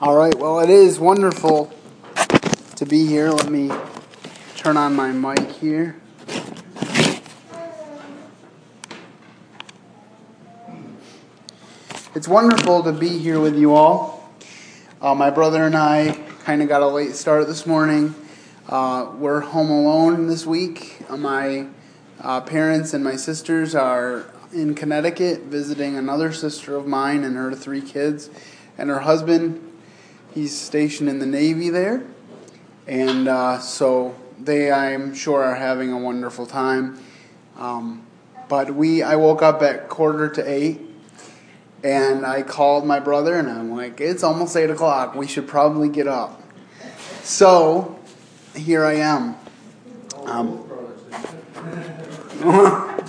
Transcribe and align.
All 0.00 0.16
right, 0.16 0.34
well, 0.34 0.58
it 0.58 0.70
is 0.70 0.98
wonderful 0.98 1.72
to 2.74 2.84
be 2.84 3.06
here. 3.06 3.30
Let 3.30 3.48
me 3.48 3.70
turn 4.56 4.76
on 4.76 4.96
my 4.96 5.12
mic 5.12 5.52
here. 5.52 6.00
It's 12.12 12.26
wonderful 12.26 12.82
to 12.82 12.92
be 12.92 13.18
here 13.18 13.38
with 13.38 13.56
you 13.56 13.72
all. 13.72 14.28
Uh, 15.00 15.14
my 15.14 15.30
brother 15.30 15.64
and 15.64 15.76
I 15.76 16.18
kind 16.42 16.60
of 16.60 16.68
got 16.68 16.82
a 16.82 16.88
late 16.88 17.14
start 17.14 17.46
this 17.46 17.64
morning. 17.64 18.16
Uh, 18.68 19.12
we're 19.16 19.42
home 19.42 19.70
alone 19.70 20.26
this 20.26 20.44
week. 20.44 21.02
Uh, 21.08 21.16
my 21.16 21.68
uh, 22.20 22.40
parents 22.40 22.94
and 22.94 23.04
my 23.04 23.14
sisters 23.14 23.76
are 23.76 24.28
in 24.52 24.74
Connecticut 24.74 25.42
visiting 25.42 25.96
another 25.96 26.32
sister 26.32 26.74
of 26.74 26.84
mine 26.84 27.22
and 27.22 27.36
her 27.36 27.54
three 27.54 27.80
kids 27.80 28.28
and 28.76 28.90
her 28.90 28.98
husband. 28.98 29.63
He's 30.34 30.58
stationed 30.58 31.08
in 31.08 31.20
the 31.20 31.26
Navy 31.26 31.70
there. 31.70 32.02
And 32.88 33.28
uh, 33.28 33.60
so 33.60 34.16
they, 34.38 34.72
I'm 34.72 35.14
sure, 35.14 35.44
are 35.44 35.54
having 35.54 35.92
a 35.92 35.98
wonderful 35.98 36.44
time. 36.44 36.98
Um, 37.56 38.04
but 38.48 38.74
we, 38.74 39.02
I 39.02 39.14
woke 39.14 39.42
up 39.42 39.62
at 39.62 39.88
quarter 39.88 40.28
to 40.28 40.42
eight 40.50 40.80
and 41.84 42.26
I 42.26 42.42
called 42.42 42.84
my 42.84 42.98
brother 42.98 43.36
and 43.36 43.48
I'm 43.48 43.70
like, 43.76 44.00
it's 44.00 44.24
almost 44.24 44.56
8 44.56 44.70
o'clock. 44.70 45.14
We 45.14 45.28
should 45.28 45.46
probably 45.46 45.88
get 45.88 46.08
up. 46.08 46.42
So 47.22 47.96
here 48.56 48.84
I 48.84 48.94
am. 48.94 49.36
Um, 50.24 50.64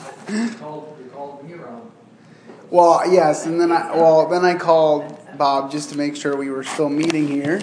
well, 2.70 3.12
yes, 3.12 3.46
and 3.46 3.60
then 3.60 3.72
I 3.72 3.96
well 3.96 4.28
then 4.30 4.46
I 4.46 4.56
called 4.56 5.15
Bob 5.38 5.72
just 5.72 5.90
to 5.92 5.98
make 5.98 6.16
sure 6.16 6.36
we 6.36 6.50
were 6.50 6.64
still 6.64 6.90
meeting 6.90 7.28
here 7.28 7.62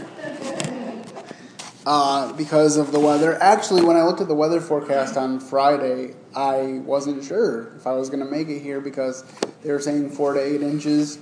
uh, 1.87 2.33
because 2.35 2.77
of 2.77 2.93
the 2.93 3.01
weather. 3.01 3.41
Actually, 3.43 3.83
when 3.83 3.97
I 3.97 4.03
looked 4.03 4.21
at 4.21 4.29
the 4.29 4.35
weather 4.35 4.61
forecast 4.61 5.17
on 5.17 5.41
Friday, 5.41 6.15
I 6.35 6.81
wasn't 6.85 7.25
sure 7.25 7.75
if 7.77 7.87
I 7.87 7.93
was 7.93 8.09
going 8.11 8.25
to 8.25 8.31
make 8.31 8.49
it 8.49 8.61
here 8.61 8.81
because 8.81 9.25
they 9.63 9.71
were 9.71 9.81
saying 9.81 10.11
four 10.11 10.35
to 10.35 10.41
eight 10.41 10.63
inches 10.63 11.19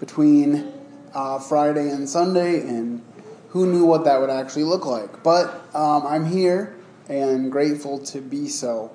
between 0.00 0.72
uh, 1.14 1.38
Friday 1.38 1.90
and 1.90 2.08
Sunday, 2.08 2.60
and 2.60 3.02
who 3.50 3.70
knew 3.70 3.84
what 3.84 4.04
that 4.04 4.20
would 4.20 4.30
actually 4.30 4.64
look 4.64 4.84
like. 4.84 5.22
But 5.22 5.48
um, 5.74 6.06
I'm 6.06 6.26
here 6.26 6.76
and 7.08 7.52
grateful 7.52 8.00
to 8.06 8.20
be 8.20 8.48
so. 8.48 8.94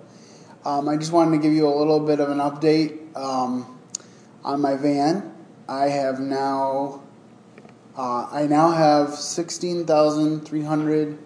Um, 0.66 0.90
I 0.90 0.98
just 0.98 1.14
wanted 1.14 1.38
to 1.38 1.42
give 1.42 1.54
you 1.54 1.68
a 1.68 1.74
little 1.74 2.02
bit 2.02 2.20
of 2.20 2.30
an 2.30 2.40
update 2.40 3.16
um, 3.16 3.80
on 4.44 4.60
my 4.60 4.76
van. 4.76 5.34
I 5.70 5.90
have 5.90 6.20
now 6.20 7.04
uh, 7.96 8.28
I 8.32 8.48
now 8.48 8.72
have 8.72 9.14
sixteen 9.14 9.86
thousand 9.86 10.42
three 10.42 10.64
hundred 10.64 11.20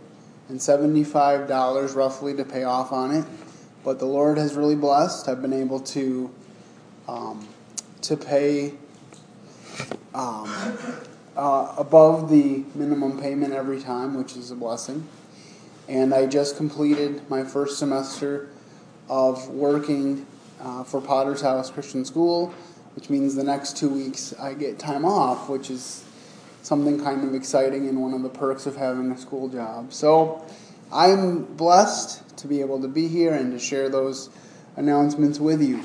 and 0.50 0.62
seventy-five 0.62 1.48
dollars 1.48 1.94
roughly 1.94 2.36
to 2.36 2.44
pay 2.44 2.66
off 2.66 2.92
on 2.92 3.16
it, 3.16 3.26
but 3.86 4.00
the 4.00 4.06
Lord 4.06 4.38
has 4.38 4.56
really 4.56 4.76
blessed. 4.76 5.30
I've 5.30 5.42
been 5.42 5.54
able 5.54 5.80
to 5.80 6.30
um, 7.08 7.48
to 8.02 8.18
pay 8.18 8.74
um, 10.14 10.78
uh, 11.38 11.76
above 11.78 12.30
the 12.30 12.66
minimum 12.76 13.22
payment 13.22 13.54
every 13.54 13.80
time, 13.80 14.14
which 14.14 14.36
is 14.36 14.52
a 14.52 14.56
blessing. 14.56 15.08
And 15.88 16.14
I 16.14 16.26
just 16.26 16.58
completed 16.58 17.30
my 17.30 17.46
first 17.46 17.80
semester 17.80 18.50
of 19.08 19.48
working 19.48 20.26
uh, 20.62 20.84
for 20.84 21.00
Potter's 21.00 21.42
House 21.42 21.70
Christian 21.70 22.04
School, 22.04 22.54
which 22.96 23.10
means 23.10 23.36
the 23.36 23.44
next 23.44 23.78
two 23.78 23.90
weeks 23.90 24.34
I 24.40 24.54
get 24.54 24.80
time 24.80 25.06
off, 25.06 25.50
which 25.50 25.70
is 25.70 26.04
something 26.62 27.04
kind 27.04 27.24
of 27.28 27.34
exciting 27.34 27.88
and 27.88 28.02
one 28.02 28.14
of 28.14 28.24
the 28.24 28.30
perks 28.30 28.66
of 28.66 28.76
having 28.76 29.12
a 29.12 29.18
school 29.18 29.50
job. 29.50 29.92
So 29.94 30.46
I'm 30.92 31.44
blessed 31.44 32.38
to 32.38 32.48
be 32.48 32.62
able 32.62 32.82
to 32.82 32.88
be 32.88 33.08
here 33.08 33.34
and 33.34 33.52
to 33.52 33.59
share 33.59 33.90
those 33.90 34.30
announcements 34.76 35.40
with 35.40 35.62
you. 35.62 35.82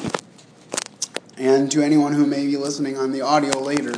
And 1.37 1.71
to 1.73 1.83
anyone 1.83 2.15
who 2.15 2.27
may 2.27 2.47
be 2.47 2.57
listening 2.57 2.97
on 2.97 3.13
the 3.13 3.21
audio 3.21 3.59
later. 3.61 3.95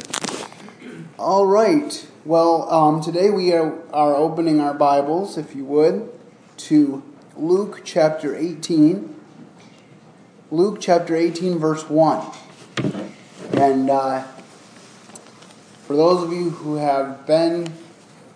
All 1.18 1.46
right. 1.46 2.06
Well, 2.24 2.70
um, 2.70 3.02
today 3.02 3.30
we 3.30 3.52
are, 3.52 3.78
are 3.92 4.14
opening 4.14 4.60
our 4.60 4.74
Bibles, 4.74 5.38
if 5.38 5.54
you 5.54 5.64
would, 5.64 6.10
to 6.58 7.02
Luke 7.36 7.82
chapter 7.84 8.36
18. 8.36 9.16
Luke 10.50 10.78
chapter 10.80 11.16
18, 11.16 11.58
verse 11.58 11.88
1. 11.88 12.49
And 13.60 13.90
uh, 13.90 14.22
for 15.82 15.94
those 15.94 16.22
of 16.22 16.32
you 16.32 16.48
who 16.48 16.76
have 16.76 17.26
been 17.26 17.70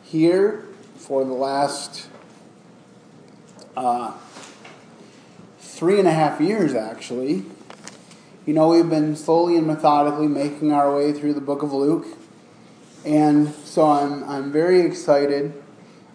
here 0.03 0.67
for 0.97 1.25
the 1.25 1.33
last 1.33 2.09
uh, 3.75 4.13
three 5.61 5.99
and 5.99 6.07
a 6.07 6.13
half 6.13 6.43
years, 6.43 6.75
actually, 6.75 7.47
you 8.45 8.53
know, 8.53 8.69
we've 8.69 8.91
been 8.91 9.17
slowly 9.17 9.57
and 9.57 9.67
methodically 9.67 10.29
making 10.29 10.73
our 10.73 10.95
way 10.95 11.15
through 11.15 11.33
the 11.33 11.41
book 11.41 11.63
of 11.63 11.73
Luke. 11.73 12.07
And 13.07 13.49
so 13.65 13.87
I'm, 13.87 14.23
I'm 14.25 14.53
very 14.53 14.83
excited 14.83 15.55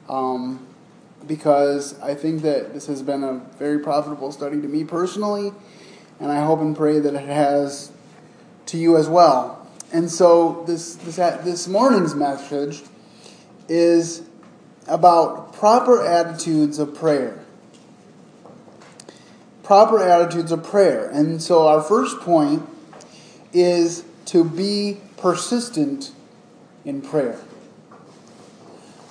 um, 0.07 0.67
because 1.25 1.99
I 1.99 2.13
think 2.13 2.43
that 2.43 2.75
this 2.75 2.85
has 2.85 3.01
been 3.01 3.23
a 3.23 3.41
very 3.57 3.79
profitable 3.79 4.31
study 4.31 4.61
to 4.61 4.67
me 4.67 4.83
personally, 4.83 5.51
and 6.19 6.31
I 6.31 6.45
hope 6.45 6.59
and 6.59 6.77
pray 6.77 6.99
that 6.99 7.15
it 7.15 7.27
has 7.27 7.91
to 8.69 8.77
you 8.77 8.97
as 8.97 9.07
well. 9.07 9.67
And 9.91 10.09
so 10.11 10.63
this, 10.67 10.95
this, 10.95 11.15
this 11.15 11.67
morning's 11.67 12.13
message 12.13 12.83
is 13.67 14.21
about 14.87 15.53
proper 15.53 16.05
attitudes 16.05 16.77
of 16.77 16.93
prayer. 16.93 17.39
Proper 19.63 20.01
attitudes 20.01 20.51
of 20.51 20.63
prayer. 20.63 21.09
And 21.09 21.41
so 21.41 21.67
our 21.67 21.81
first 21.81 22.19
point 22.19 22.67
is 23.53 24.03
to 24.25 24.43
be 24.43 24.99
persistent 25.17 26.11
in 26.85 27.01
prayer. 27.01 27.39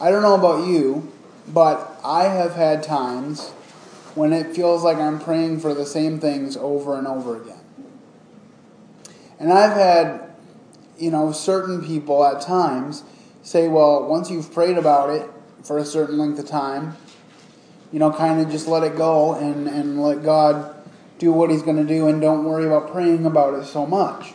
I 0.00 0.12
don't 0.12 0.22
know 0.22 0.34
about 0.34 0.68
you, 0.68 1.12
but 1.48 1.98
I 2.04 2.24
have 2.24 2.54
had 2.54 2.84
times 2.84 3.50
when 4.14 4.32
it 4.32 4.54
feels 4.54 4.84
like 4.84 4.98
I'm 4.98 5.18
praying 5.18 5.60
for 5.60 5.74
the 5.74 5.86
same 5.86 6.20
things 6.20 6.56
over 6.56 6.96
and 6.96 7.06
over 7.06 7.40
again. 7.40 7.57
And 9.38 9.52
I've 9.52 9.72
had, 9.72 10.30
you 10.98 11.10
know, 11.10 11.32
certain 11.32 11.84
people 11.84 12.24
at 12.24 12.40
times 12.40 13.04
say, 13.42 13.68
well, 13.68 14.04
once 14.08 14.30
you've 14.30 14.52
prayed 14.52 14.76
about 14.76 15.10
it 15.10 15.28
for 15.62 15.78
a 15.78 15.84
certain 15.84 16.18
length 16.18 16.38
of 16.38 16.46
time, 16.46 16.96
you 17.92 17.98
know, 17.98 18.12
kind 18.12 18.40
of 18.40 18.50
just 18.50 18.66
let 18.66 18.82
it 18.82 18.96
go 18.96 19.34
and, 19.34 19.68
and 19.68 20.02
let 20.02 20.22
God 20.22 20.74
do 21.18 21.32
what 21.32 21.50
He's 21.50 21.62
going 21.62 21.76
to 21.76 21.84
do 21.84 22.08
and 22.08 22.20
don't 22.20 22.44
worry 22.44 22.66
about 22.66 22.92
praying 22.92 23.26
about 23.26 23.54
it 23.54 23.64
so 23.64 23.86
much. 23.86 24.34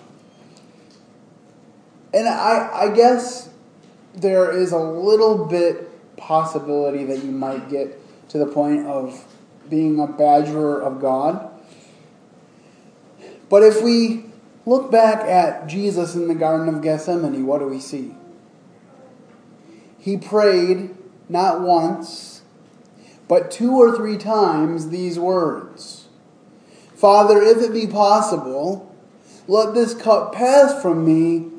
And 2.13 2.27
I, 2.27 2.69
I 2.73 2.95
guess 2.95 3.49
there 4.13 4.51
is 4.51 4.71
a 4.71 4.79
little 4.79 5.45
bit 5.45 5.89
possibility 6.17 7.03
that 7.05 7.23
you 7.23 7.31
might 7.31 7.69
get 7.69 7.99
to 8.29 8.37
the 8.37 8.45
point 8.45 8.85
of 8.85 9.25
being 9.69 9.99
a 9.99 10.07
badgerer 10.07 10.81
of 10.81 11.01
God. 11.01 11.49
But 13.49 13.63
if 13.63 13.81
we 13.81 14.25
look 14.65 14.91
back 14.91 15.21
at 15.27 15.67
Jesus 15.67 16.15
in 16.15 16.27
the 16.27 16.35
Garden 16.35 16.73
of 16.73 16.81
Gethsemane, 16.81 17.45
what 17.45 17.59
do 17.59 17.67
we 17.67 17.79
see? 17.79 18.15
He 19.97 20.17
prayed 20.17 20.95
not 21.29 21.61
once, 21.61 22.41
but 23.27 23.51
two 23.51 23.71
or 23.71 23.95
three 23.95 24.17
times 24.17 24.89
these 24.89 25.17
words 25.17 26.07
Father, 26.95 27.41
if 27.41 27.57
it 27.57 27.73
be 27.73 27.87
possible, 27.87 28.95
let 29.47 29.73
this 29.73 29.93
cup 29.93 30.33
pass 30.33 30.81
from 30.81 31.05
me. 31.05 31.49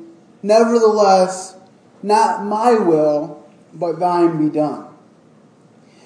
Nevertheless, 0.41 1.55
not 2.01 2.43
my 2.43 2.73
will, 2.73 3.43
but 3.73 3.99
thine 3.99 4.43
be 4.43 4.53
done. 4.53 4.87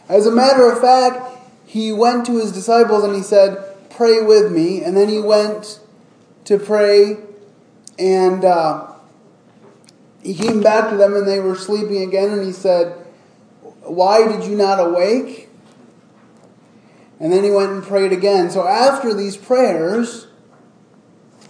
As 0.09 0.25
a 0.25 0.31
matter 0.31 0.69
of 0.69 0.81
fact, 0.81 1.37
he 1.65 1.91
went 1.93 2.25
to 2.25 2.37
his 2.37 2.51
disciples 2.51 3.03
and 3.03 3.15
he 3.15 3.21
said, 3.21 3.63
Pray 3.89 4.21
with 4.21 4.51
me. 4.51 4.83
And 4.83 4.97
then 4.97 5.07
he 5.07 5.19
went 5.19 5.79
to 6.49 6.57
pray 6.57 7.15
and 7.99 8.43
uh, 8.43 8.91
he 10.23 10.33
came 10.33 10.61
back 10.61 10.89
to 10.89 10.97
them 10.97 11.15
and 11.15 11.27
they 11.27 11.39
were 11.39 11.55
sleeping 11.55 12.01
again 12.01 12.31
and 12.31 12.43
he 12.43 12.51
said, 12.51 13.05
Why 13.83 14.27
did 14.27 14.49
you 14.49 14.55
not 14.55 14.79
awake? 14.79 15.49
And 17.19 17.31
then 17.31 17.43
he 17.43 17.51
went 17.51 17.71
and 17.71 17.83
prayed 17.83 18.11
again. 18.11 18.49
So 18.49 18.67
after 18.67 19.13
these 19.13 19.37
prayers, 19.37 20.25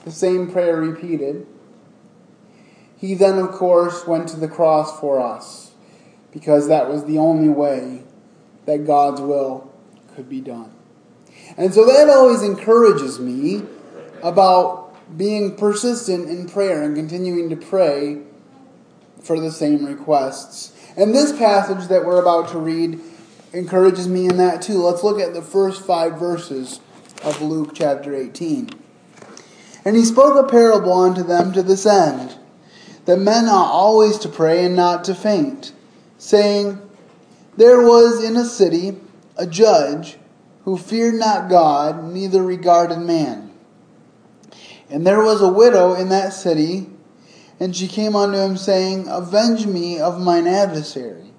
the 0.04 0.12
same 0.12 0.52
prayer 0.52 0.76
repeated. 0.76 1.48
He 2.98 3.14
then, 3.14 3.38
of 3.38 3.52
course, 3.52 4.06
went 4.06 4.28
to 4.30 4.38
the 4.38 4.50
cross 4.50 5.00
for 5.00 5.22
us 5.22 5.72
because 6.34 6.68
that 6.68 6.90
was 6.90 7.06
the 7.06 7.20
only 7.20 7.48
way 7.48 8.04
that 8.66 8.86
God's 8.86 9.22
will 9.22 9.72
could 10.16 10.28
be 10.28 10.42
done. 10.42 10.74
And 11.56 11.74
so 11.74 11.86
that 11.86 12.10
always 12.10 12.44
encourages 12.44 13.18
me 13.18 13.64
about 14.22 14.79
being 15.18 15.56
persistent 15.56 16.30
in 16.30 16.48
prayer 16.48 16.84
and 16.84 16.96
continuing 16.96 17.50
to 17.50 17.56
pray 17.56 18.22
for 19.22 19.40
the 19.40 19.52
same 19.52 19.86
requests. 19.86 20.74
And 20.96 21.14
this 21.14 21.38
passage 21.38 21.88
that 21.88 22.06
we're 22.06 22.22
about 22.22 22.50
to 22.50 22.60
read 22.60 23.00
encourages 23.54 24.08
me 24.08 24.28
in 24.28 24.38
that 24.38 24.62
too. 24.62 24.80
Let's 24.80 25.04
look 25.04 25.20
at 25.20 25.34
the 25.34 25.42
first 25.42 25.86
five 25.86 26.20
verses 26.20 26.80
of 27.24 27.42
Luke 27.42 27.72
chapter 27.74 28.16
18. 28.16 28.70
And 29.86 29.96
he 29.96 30.06
spoke 30.06 30.38
a 30.38 30.48
parable 30.48 30.94
unto 30.94 31.24
them 31.24 31.54
to 31.54 31.64
this 31.64 31.86
end, 31.86 32.38
that 33.06 33.18
men 33.18 33.46
ought 33.46 33.72
always 33.72 34.18
to 34.20 34.30
pray 34.30 34.66
and 34.66 34.76
not 34.76 35.04
to 35.06 35.16
faint, 35.16 35.72
saying, 36.18 36.80
There 37.58 37.82
was 37.82 38.24
in 38.24 38.36
a 38.36 38.46
city 38.46 38.98
a 39.38 39.48
judge 39.48 40.18
who 40.66 40.78
feared 40.78 41.16
not 41.16 41.50
God, 41.50 42.04
neither 42.04 42.44
regarded 42.44 43.00
man. 43.00 43.49
And 44.90 45.06
there 45.06 45.24
was 45.24 45.42
a 45.42 45.52
widow 45.52 45.94
in 45.94 46.10
that 46.10 46.34
city, 46.34 46.90
and 47.60 47.76
she 47.76 47.88
came 47.88 48.16
unto 48.16 48.38
him, 48.38 48.58
saying, 48.58 49.08
Avenge 49.08 49.68
me 49.68 50.00
of 50.00 50.20
mine 50.20 50.48
adversary. 50.48 51.32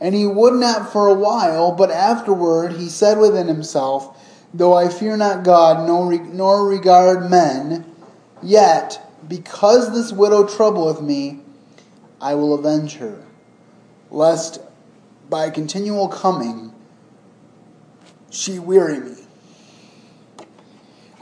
And 0.00 0.14
he 0.14 0.26
would 0.26 0.54
not 0.54 0.92
for 0.92 1.08
a 1.08 1.14
while, 1.14 1.72
but 1.72 1.90
afterward 1.90 2.74
he 2.74 2.88
said 2.88 3.18
within 3.18 3.48
himself, 3.48 4.22
Though 4.54 4.74
I 4.74 4.88
fear 4.88 5.16
not 5.16 5.44
God, 5.44 5.88
nor 5.88 6.66
regard 6.66 7.30
men, 7.30 7.84
yet, 8.42 9.02
because 9.26 9.92
this 9.92 10.12
widow 10.12 10.46
troubleth 10.46 11.00
me, 11.00 11.40
I 12.20 12.34
will 12.34 12.54
avenge 12.54 12.96
her, 12.96 13.22
lest 14.10 14.60
by 15.28 15.50
continual 15.50 16.08
coming 16.08 16.72
she 18.30 18.58
weary 18.58 19.00
me. 19.00 19.15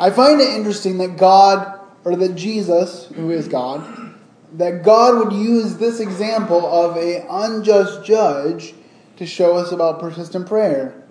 I 0.05 0.11
find 0.11 0.39
it 0.39 0.51
interesting 0.51 0.99
that 0.99 1.17
God, 1.17 1.81
or 2.05 2.15
that 2.15 2.35
Jesus, 2.35 3.07
who 3.15 3.31
is 3.31 3.49
God, 3.49 4.15
that 4.53 4.83
God 4.83 5.17
would 5.17 5.33
use 5.33 5.79
this 5.79 5.99
example 5.99 6.67
of 6.67 6.99
a 6.99 7.27
unjust 7.27 8.05
judge 8.05 8.75
to 9.17 9.25
show 9.25 9.57
us 9.57 9.73
about 9.73 10.01
persistent 10.01 10.47
prayer. 10.47 11.03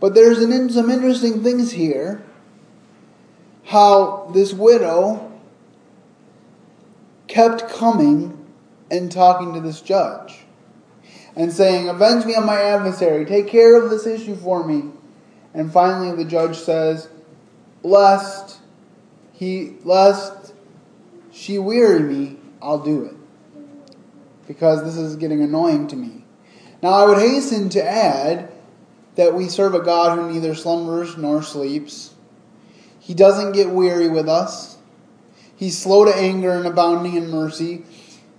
But 0.00 0.14
there's 0.14 0.38
an, 0.38 0.70
some 0.70 0.88
interesting 0.88 1.42
things 1.42 1.72
here. 1.72 2.24
How 3.64 4.30
this 4.32 4.54
widow 4.54 5.38
kept 7.28 7.68
coming 7.68 8.42
and 8.90 9.12
talking 9.12 9.52
to 9.52 9.60
this 9.60 9.82
judge 9.82 10.46
and 11.36 11.52
saying, 11.52 11.90
Avenge 11.90 12.24
me 12.24 12.36
on 12.36 12.46
my 12.46 12.58
adversary, 12.58 13.26
take 13.26 13.48
care 13.48 13.76
of 13.76 13.90
this 13.90 14.06
issue 14.06 14.34
for 14.34 14.66
me. 14.66 14.92
And 15.52 15.70
finally 15.70 16.16
the 16.16 16.24
judge 16.24 16.56
says, 16.56 17.10
Lest 17.82 18.58
he 19.32 19.76
lest 19.84 20.52
she 21.32 21.58
weary 21.58 22.00
me, 22.00 22.36
I'll 22.60 22.78
do 22.78 23.04
it. 23.04 23.14
Because 24.46 24.84
this 24.84 24.96
is 24.96 25.16
getting 25.16 25.42
annoying 25.42 25.86
to 25.88 25.96
me. 25.96 26.24
Now 26.82 26.90
I 26.90 27.06
would 27.06 27.18
hasten 27.18 27.68
to 27.70 27.82
add 27.82 28.50
that 29.16 29.34
we 29.34 29.48
serve 29.48 29.74
a 29.74 29.80
God 29.80 30.18
who 30.18 30.32
neither 30.32 30.54
slumbers 30.54 31.16
nor 31.16 31.42
sleeps. 31.42 32.14
He 32.98 33.14
doesn't 33.14 33.52
get 33.52 33.70
weary 33.70 34.08
with 34.08 34.28
us. 34.28 34.78
He's 35.56 35.78
slow 35.78 36.04
to 36.04 36.14
anger 36.14 36.52
and 36.52 36.66
abounding 36.66 37.16
in 37.16 37.30
mercy. 37.30 37.84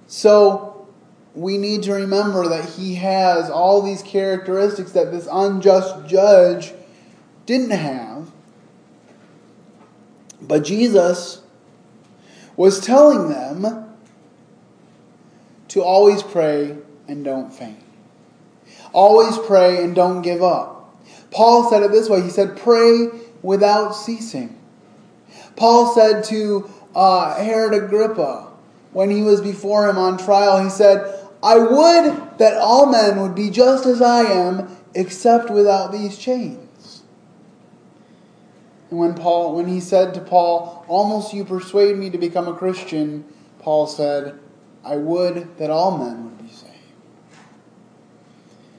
So 0.08 0.88
we 1.36 1.58
need 1.58 1.84
to 1.84 1.94
remember 1.94 2.48
that 2.48 2.66
he 2.66 2.96
has 2.96 3.50
all 3.50 3.82
these 3.82 4.02
characteristics 4.02 4.92
that 4.94 5.12
this 5.12 5.28
unjust 5.32 6.08
judge 6.08 6.74
didn't 7.46 7.72
have. 7.72 8.31
But 10.42 10.64
Jesus 10.64 11.42
was 12.56 12.80
telling 12.80 13.30
them 13.30 13.90
to 15.70 15.82
always 15.82 16.22
pray 16.24 16.78
and 17.08 17.24
don't 17.24 17.52
faint. 17.52 17.80
Always 18.94 19.38
pray 19.38 19.84
and 19.84 19.96
don't 19.96 20.22
give 20.22 20.44
up. 20.44 20.78
Paul 21.32 21.70
said 21.70 21.84
it 21.84 21.92
this 21.92 22.10
way 22.10 22.22
He 22.22 22.30
said, 22.30 22.58
Pray 22.58 23.08
without 23.42 23.92
ceasing. 23.92 24.58
Paul 25.56 25.94
said 25.94 26.24
to 26.26 26.70
uh, 26.96 27.42
Herod 27.42 27.74
Agrippa, 27.74 28.52
when 28.92 29.10
he 29.10 29.22
was 29.22 29.42
before 29.42 29.90
him 29.90 29.98
on 29.98 30.18
trial, 30.18 30.62
he 30.62 30.70
said, 30.70 31.18
I 31.42 31.58
would 31.58 32.38
that 32.38 32.58
all 32.58 32.88
men 32.88 33.22
would 33.22 33.36
be 33.36 33.50
just 33.50 33.86
as 33.86 34.02
I 34.02 34.22
am, 34.22 34.76
except 34.94 35.50
without 35.50 35.92
these 35.92 36.18
chains. 36.18 36.68
When 38.92 39.16
Paul, 39.16 39.56
when 39.56 39.68
he 39.68 39.80
said 39.80 40.14
to 40.16 40.20
Paul, 40.20 40.86
Almost 40.90 41.34
you 41.34 41.46
persuade 41.46 41.96
me 41.96 42.10
to 42.10 42.18
become 42.18 42.50
a 42.50 42.54
Christian, 42.54 43.24
Paul 43.60 43.88
said, 43.88 44.38
I 44.84 44.98
would 44.98 45.58
that 45.58 45.70
all 45.70 45.98
men 45.98 46.26
would 46.26 46.38
be 46.38 46.54
saved. 46.54 46.74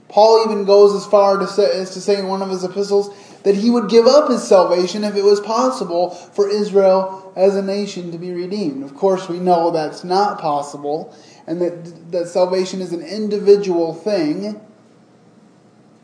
Paul 0.08 0.44
even 0.44 0.66
goes 0.66 0.94
as 0.94 1.06
far 1.06 1.38
to 1.38 1.46
say, 1.46 1.80
as 1.80 1.94
to 1.94 2.00
say 2.02 2.18
in 2.18 2.28
one 2.28 2.42
of 2.42 2.50
his 2.50 2.62
epistles 2.62 3.14
that 3.44 3.54
he 3.54 3.70
would 3.70 3.88
give 3.88 4.06
up 4.06 4.28
his 4.28 4.46
salvation 4.46 5.02
if 5.02 5.16
it 5.16 5.24
was 5.24 5.40
possible 5.40 6.10
for 6.10 6.46
Israel 6.46 7.32
as 7.34 7.56
a 7.56 7.62
nation 7.62 8.12
to 8.12 8.18
be 8.18 8.32
redeemed. 8.32 8.84
Of 8.84 8.94
course, 8.94 9.30
we 9.30 9.40
know 9.40 9.70
that's 9.70 10.04
not 10.04 10.38
possible 10.38 11.16
and 11.46 11.58
that, 11.62 12.12
that 12.12 12.28
salvation 12.28 12.82
is 12.82 12.92
an 12.92 13.02
individual 13.02 13.94
thing, 13.94 14.60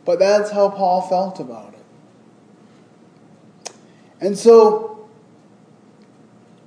but 0.06 0.19
that's 0.19 0.50
how 0.50 0.70
Paul 0.70 1.02
felt 1.02 1.38
about 1.40 1.75
it. 1.75 1.77
And 4.20 4.38
so 4.38 5.09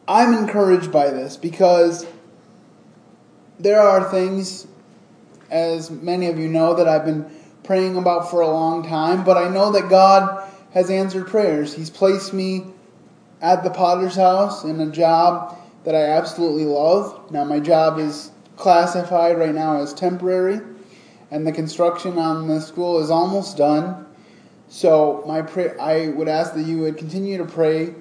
I'm 0.07 0.33
encouraged 0.33 0.92
by 0.92 1.09
this 1.09 1.38
because 1.38 2.06
there 3.59 3.81
are 3.81 4.09
things 4.09 4.68
as 5.51 5.92
many 5.92 6.27
of 6.27 6.39
you 6.39 6.48
know, 6.48 6.74
that 6.75 6.88
I've 6.88 7.06
been 7.06 7.30
praying 7.63 7.98
about 7.98 8.31
for 8.31 8.42
a 8.42 8.48
long 8.48 8.88
time, 8.88 9.24
but 9.24 9.38
I 9.38 9.50
know 9.50 9.71
that 9.74 9.89
God 9.89 10.50
has 10.74 10.89
answered 10.89 11.27
prayers. 11.27 11.74
He's 11.74 11.89
placed 11.89 12.33
me 12.33 12.65
at 13.42 13.63
the 13.63 13.69
potter's 13.69 14.15
house 14.15 14.63
in 14.63 14.80
a 14.80 14.89
job 14.89 15.57
that 15.83 15.94
I 15.94 16.03
absolutely 16.03 16.65
love. 16.65 17.31
Now, 17.31 17.44
my 17.44 17.59
job 17.59 18.00
is 18.00 18.31
classified 18.56 19.38
right 19.38 19.53
now 19.53 19.81
as 19.81 19.94
temporary, 19.94 20.62
and 21.30 21.45
the 21.45 21.51
construction 21.51 22.18
on 22.18 22.48
the 22.48 22.62
school 22.62 23.00
is 23.00 23.09
almost 23.09 23.57
done. 23.57 24.06
So, 24.73 25.21
my 25.27 25.41
pray- 25.41 25.77
I 25.77 26.07
would 26.07 26.29
ask 26.29 26.53
that 26.53 26.62
you 26.62 26.77
would 26.79 26.97
continue 26.97 27.38
to 27.38 27.44
pray 27.44 27.94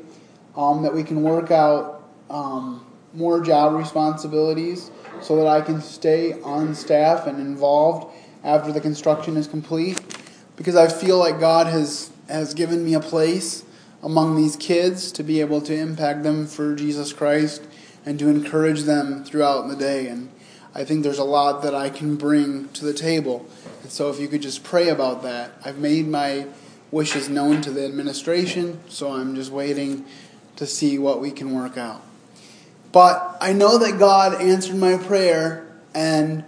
um, 0.56 0.84
that 0.84 0.94
we 0.94 1.02
can 1.02 1.24
work 1.24 1.50
out 1.50 2.08
um, 2.30 2.86
more 3.12 3.40
job 3.40 3.74
responsibilities 3.74 4.92
so 5.20 5.34
that 5.34 5.48
I 5.48 5.62
can 5.62 5.82
stay 5.82 6.40
on 6.42 6.76
staff 6.76 7.26
and 7.26 7.40
involved 7.40 8.14
after 8.44 8.70
the 8.70 8.80
construction 8.80 9.36
is 9.36 9.48
complete 9.48 10.00
because 10.54 10.76
I 10.76 10.86
feel 10.86 11.18
like 11.18 11.40
God 11.40 11.66
has 11.66 12.12
has 12.28 12.54
given 12.54 12.84
me 12.84 12.94
a 12.94 13.00
place 13.00 13.64
among 14.00 14.36
these 14.36 14.54
kids 14.54 15.10
to 15.10 15.24
be 15.24 15.40
able 15.40 15.60
to 15.62 15.74
impact 15.74 16.22
them 16.22 16.46
for 16.46 16.76
Jesus 16.76 17.12
Christ 17.12 17.64
and 18.06 18.16
to 18.20 18.28
encourage 18.28 18.82
them 18.82 19.24
throughout 19.24 19.66
the 19.66 19.74
day 19.74 20.06
and 20.06 20.30
I 20.72 20.84
think 20.84 21.02
there's 21.02 21.18
a 21.18 21.24
lot 21.24 21.62
that 21.62 21.74
I 21.74 21.90
can 21.90 22.16
bring 22.16 22.68
to 22.70 22.84
the 22.84 22.94
table. 22.94 23.46
And 23.82 23.90
so 23.90 24.08
if 24.10 24.20
you 24.20 24.28
could 24.28 24.42
just 24.42 24.62
pray 24.62 24.88
about 24.88 25.22
that. 25.22 25.52
I've 25.64 25.78
made 25.78 26.06
my 26.06 26.46
wishes 26.90 27.28
known 27.28 27.62
to 27.62 27.70
the 27.70 27.84
administration, 27.84 28.80
so 28.88 29.12
I'm 29.12 29.34
just 29.34 29.50
waiting 29.50 30.04
to 30.56 30.66
see 30.66 30.98
what 30.98 31.20
we 31.20 31.30
can 31.30 31.54
work 31.54 31.76
out. 31.78 32.02
But 32.92 33.36
I 33.40 33.52
know 33.52 33.78
that 33.78 33.98
God 33.98 34.40
answered 34.40 34.76
my 34.76 34.96
prayer 34.96 35.66
and 35.94 36.44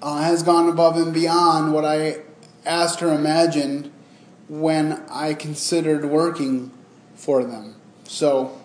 uh, 0.00 0.22
has 0.22 0.42
gone 0.42 0.68
above 0.68 0.96
and 0.96 1.14
beyond 1.14 1.72
what 1.72 1.84
I 1.84 2.22
asked 2.66 3.02
or 3.02 3.14
imagined 3.14 3.90
when 4.48 5.02
I 5.08 5.34
considered 5.34 6.04
working 6.04 6.70
for 7.14 7.44
them. 7.44 7.76
So, 8.04 8.60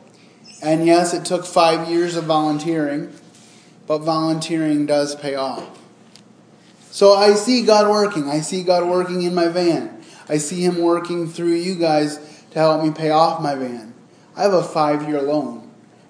and 0.62 0.86
yes, 0.86 1.14
it 1.14 1.24
took 1.24 1.46
five 1.46 1.88
years 1.88 2.16
of 2.16 2.26
volunteering, 2.26 3.14
but 3.86 4.00
volunteering 4.00 4.88
does 4.88 5.16
pay 5.16 5.36
off. 5.36 5.80
So 6.90 7.14
I 7.14 7.34
see 7.34 7.64
God 7.64 7.90
working. 7.90 8.28
I 8.28 8.42
see 8.42 8.64
God 8.64 8.90
working 8.90 9.22
in 9.22 9.36
my 9.36 9.48
van. 9.48 9.97
I 10.30 10.38
see 10.38 10.64
Him 10.64 10.82
working 10.82 11.28
through 11.28 11.54
you 11.54 11.76
guys 11.76 12.18
to 12.52 12.60
help 12.60 12.84
me 12.84 12.92
pay 12.92 13.10
off 13.10 13.42
my 13.42 13.56
van. 13.56 13.94
I 14.36 14.44
have 14.44 14.54
a 14.54 14.64
five 14.64 15.08
year 15.08 15.22
loan 15.22 15.68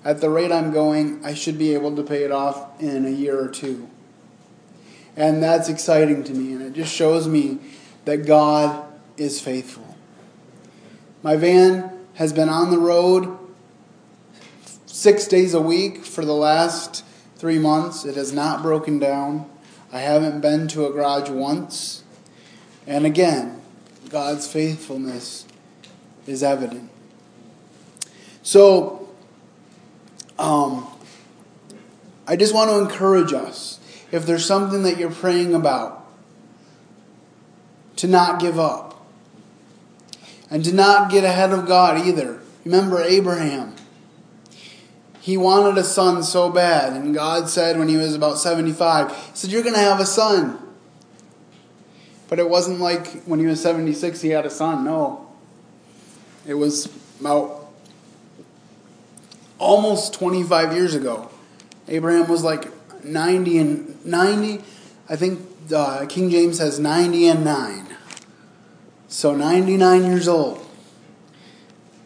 at 0.07 0.21
the 0.21 0.29
rate 0.29 0.53
I'm 0.53 0.71
going, 0.71 1.19
I 1.25 1.33
should 1.33 1.57
be 1.57 1.73
able 1.73 1.93
to 1.97 2.01
pay 2.01 2.23
it 2.23 2.31
off 2.31 2.81
in 2.81 3.05
a 3.05 3.09
year 3.09 3.37
or 3.37 3.49
two. 3.49 3.89
And 5.17 5.43
that's 5.43 5.67
exciting 5.67 6.23
to 6.23 6.33
me, 6.33 6.53
and 6.53 6.61
it 6.61 6.71
just 6.71 6.93
shows 6.93 7.27
me 7.27 7.59
that 8.05 8.25
God 8.25 8.85
is 9.17 9.41
faithful. 9.41 9.97
My 11.23 11.35
van 11.35 11.91
has 12.13 12.31
been 12.31 12.47
on 12.47 12.71
the 12.71 12.77
road 12.77 13.37
six 14.85 15.27
days 15.27 15.53
a 15.53 15.61
week 15.61 16.05
for 16.05 16.23
the 16.23 16.35
last 16.35 17.03
three 17.35 17.59
months. 17.59 18.05
It 18.05 18.15
has 18.15 18.31
not 18.31 18.61
broken 18.61 18.99
down. 18.99 19.49
I 19.91 19.99
haven't 19.99 20.39
been 20.39 20.69
to 20.69 20.85
a 20.85 20.89
garage 20.89 21.29
once. 21.29 22.03
And 22.85 23.05
again, 23.05 23.61
God's 24.09 24.51
faithfulness 24.51 25.45
is 26.25 26.43
evident. 26.43 26.89
So, 28.43 29.09
um, 30.39 30.87
I 32.27 32.35
just 32.35 32.53
want 32.53 32.69
to 32.69 32.79
encourage 32.79 33.33
us. 33.33 33.79
if 34.09 34.25
there's 34.25 34.45
something 34.45 34.83
that 34.83 34.97
you're 34.97 35.11
praying 35.11 35.53
about, 35.53 36.05
to 37.97 38.07
not 38.07 38.39
give 38.39 38.57
up. 38.57 39.05
And 40.49 40.63
to 40.63 40.73
not 40.73 41.11
get 41.11 41.25
ahead 41.25 41.51
of 41.51 41.67
God 41.67 42.07
either. 42.07 42.39
Remember 42.63 43.01
Abraham. 43.01 43.75
He 45.19 45.35
wanted 45.35 45.77
a 45.77 45.83
son 45.83 46.23
so 46.23 46.49
bad, 46.49 46.93
and 46.93 47.13
God 47.13 47.49
said 47.49 47.77
when 47.77 47.89
he 47.89 47.97
was 47.97 48.15
about 48.15 48.37
75, 48.37 49.09
He 49.09 49.15
said, 49.33 49.51
You're 49.51 49.61
going 49.61 49.75
to 49.75 49.81
have 49.81 49.99
a 49.99 50.05
son. 50.05 50.57
But 52.27 52.39
it 52.39 52.49
wasn't 52.49 52.79
like 52.79 53.23
when 53.23 53.39
he 53.39 53.45
was 53.45 53.61
76 53.61 54.21
he 54.21 54.29
had 54.29 54.45
a 54.45 54.49
son. 54.49 54.83
No. 54.83 55.27
It 56.45 56.55
was 56.55 56.93
about 57.19 57.67
almost 59.59 60.13
25 60.13 60.73
years 60.73 60.93
ago. 60.93 61.29
Abraham 61.87 62.27
was 62.27 62.43
like 62.43 62.69
90 63.03 63.57
and 63.57 64.05
90. 64.05 64.63
I 65.09 65.15
think 65.15 65.41
uh, 65.73 66.05
King 66.07 66.29
James 66.29 66.59
has 66.59 66.79
90 66.79 67.27
and 67.27 67.43
9. 67.45 67.87
So 69.07 69.35
99 69.35 70.05
years 70.05 70.27
old. 70.27 70.63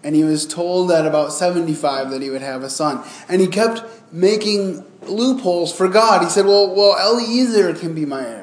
And 0.04 0.16
he 0.16 0.24
was 0.24 0.48
told 0.48 0.92
at 0.92 1.06
about 1.06 1.34
75 1.34 2.10
that 2.10 2.22
he 2.22 2.30
would 2.30 2.42
have 2.42 2.64
a 2.64 2.70
son. 2.70 3.04
And 3.28 3.42
he 3.42 3.48
kept 3.48 3.84
making 4.12 4.84
loopholes 5.04 5.74
for 5.74 5.88
God. 5.88 6.24
He 6.24 6.30
said, 6.30 6.46
Well, 6.46 6.74
well 6.76 6.98
Eliezer 6.98 7.74
can 7.74 7.94
be 7.94 8.06
my 8.06 8.26
heir. 8.26 8.41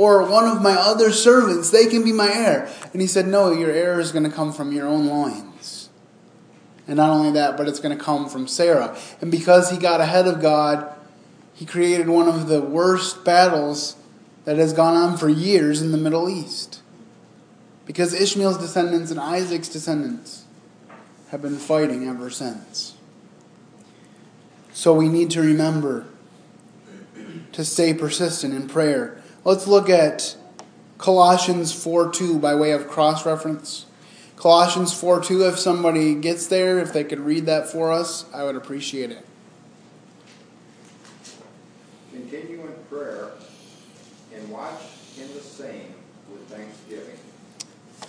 Or 0.00 0.22
one 0.22 0.46
of 0.46 0.62
my 0.62 0.72
other 0.72 1.12
servants, 1.12 1.68
they 1.68 1.84
can 1.84 2.02
be 2.02 2.10
my 2.10 2.32
heir. 2.32 2.72
And 2.94 3.02
he 3.02 3.06
said, 3.06 3.26
No, 3.26 3.52
your 3.52 3.70
heir 3.70 4.00
is 4.00 4.12
going 4.12 4.24
to 4.24 4.30
come 4.30 4.50
from 4.50 4.72
your 4.72 4.86
own 4.86 5.06
loins. 5.06 5.90
And 6.88 6.96
not 6.96 7.10
only 7.10 7.32
that, 7.32 7.58
but 7.58 7.68
it's 7.68 7.80
going 7.80 7.94
to 7.94 8.02
come 8.02 8.26
from 8.26 8.48
Sarah. 8.48 8.96
And 9.20 9.30
because 9.30 9.70
he 9.70 9.76
got 9.76 10.00
ahead 10.00 10.26
of 10.26 10.40
God, 10.40 10.90
he 11.52 11.66
created 11.66 12.08
one 12.08 12.28
of 12.28 12.48
the 12.48 12.62
worst 12.62 13.26
battles 13.26 13.94
that 14.46 14.56
has 14.56 14.72
gone 14.72 14.96
on 14.96 15.18
for 15.18 15.28
years 15.28 15.82
in 15.82 15.92
the 15.92 15.98
Middle 15.98 16.30
East. 16.30 16.80
Because 17.84 18.14
Ishmael's 18.14 18.56
descendants 18.56 19.10
and 19.10 19.20
Isaac's 19.20 19.68
descendants 19.68 20.46
have 21.28 21.42
been 21.42 21.58
fighting 21.58 22.08
ever 22.08 22.30
since. 22.30 22.94
So 24.72 24.94
we 24.94 25.10
need 25.10 25.30
to 25.32 25.42
remember 25.42 26.06
to 27.52 27.66
stay 27.66 27.92
persistent 27.92 28.54
in 28.54 28.66
prayer. 28.66 29.19
Let's 29.42 29.66
look 29.66 29.88
at 29.88 30.36
Colossians 30.98 31.72
4 31.72 32.12
2 32.12 32.38
by 32.38 32.54
way 32.54 32.72
of 32.72 32.88
cross 32.88 33.24
reference. 33.24 33.86
Colossians 34.36 34.92
4 34.92 35.22
2, 35.22 35.46
if 35.46 35.58
somebody 35.58 36.14
gets 36.14 36.46
there, 36.46 36.78
if 36.78 36.92
they 36.92 37.04
could 37.04 37.20
read 37.20 37.46
that 37.46 37.68
for 37.68 37.90
us, 37.90 38.26
I 38.34 38.44
would 38.44 38.56
appreciate 38.56 39.10
it. 39.10 39.26
Continue 42.12 42.60
in 42.60 42.74
prayer 42.90 43.30
and 44.34 44.48
watch 44.50 44.80
in 45.18 45.32
the 45.34 45.40
same 45.40 45.94
with 46.30 46.46
thanksgiving. 46.48 47.16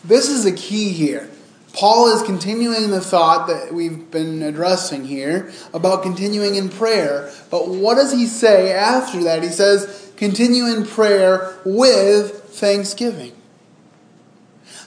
This 0.03 0.29
is 0.29 0.43
the 0.43 0.51
key 0.51 0.89
here. 0.89 1.29
Paul 1.73 2.13
is 2.13 2.21
continuing 2.23 2.91
the 2.91 3.01
thought 3.01 3.47
that 3.47 3.73
we've 3.73 4.11
been 4.11 4.41
addressing 4.41 5.05
here 5.05 5.51
about 5.73 6.03
continuing 6.03 6.55
in 6.55 6.69
prayer. 6.69 7.31
But 7.49 7.69
what 7.69 7.95
does 7.95 8.11
he 8.11 8.27
say 8.27 8.73
after 8.73 9.23
that? 9.23 9.41
He 9.41 9.49
says, 9.49 10.11
continue 10.17 10.65
in 10.65 10.85
prayer 10.85 11.57
with 11.65 12.43
thanksgiving. 12.49 13.31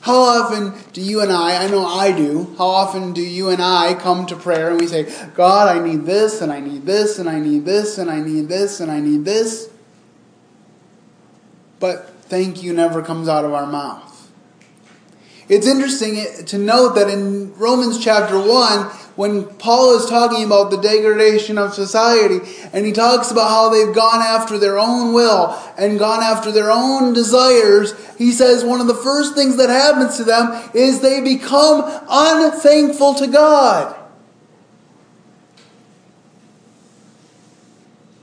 How 0.02 0.16
often 0.16 0.74
do 0.92 1.00
you 1.00 1.22
and 1.22 1.32
I, 1.32 1.64
I 1.64 1.68
know 1.68 1.86
I 1.86 2.12
do, 2.12 2.54
how 2.58 2.66
often 2.66 3.14
do 3.14 3.22
you 3.22 3.48
and 3.48 3.62
I 3.62 3.94
come 3.94 4.26
to 4.26 4.36
prayer 4.36 4.70
and 4.70 4.78
we 4.78 4.86
say, 4.86 5.10
God, 5.34 5.74
I 5.74 5.82
need 5.82 6.04
this, 6.04 6.42
and 6.42 6.52
I 6.52 6.60
need 6.60 6.84
this, 6.84 7.18
and 7.18 7.26
I 7.26 7.40
need 7.40 7.64
this, 7.64 7.96
and 7.96 8.10
I 8.10 8.20
need 8.20 8.46
this, 8.46 8.80
and 8.80 8.92
I 8.92 9.00
need 9.00 9.24
this? 9.24 9.70
But 11.80 12.10
thank 12.24 12.62
you 12.62 12.74
never 12.74 13.02
comes 13.02 13.30
out 13.30 13.46
of 13.46 13.54
our 13.54 13.66
mouth. 13.66 14.13
It's 15.48 15.66
interesting 15.66 16.24
to 16.46 16.58
note 16.58 16.94
that 16.94 17.10
in 17.10 17.54
Romans 17.56 18.02
chapter 18.02 18.38
1, 18.38 18.86
when 19.16 19.44
Paul 19.44 19.96
is 19.96 20.06
talking 20.06 20.44
about 20.44 20.70
the 20.70 20.80
degradation 20.80 21.58
of 21.58 21.74
society, 21.74 22.40
and 22.72 22.86
he 22.86 22.92
talks 22.92 23.30
about 23.30 23.48
how 23.48 23.68
they've 23.68 23.94
gone 23.94 24.22
after 24.22 24.58
their 24.58 24.78
own 24.78 25.12
will 25.12 25.56
and 25.76 25.98
gone 25.98 26.22
after 26.22 26.50
their 26.50 26.70
own 26.70 27.12
desires, 27.12 27.94
he 28.16 28.32
says 28.32 28.64
one 28.64 28.80
of 28.80 28.86
the 28.86 28.94
first 28.94 29.34
things 29.34 29.56
that 29.58 29.68
happens 29.68 30.16
to 30.16 30.24
them 30.24 30.70
is 30.72 31.00
they 31.00 31.20
become 31.20 31.84
unthankful 32.08 33.14
to 33.14 33.26
God. 33.26 33.94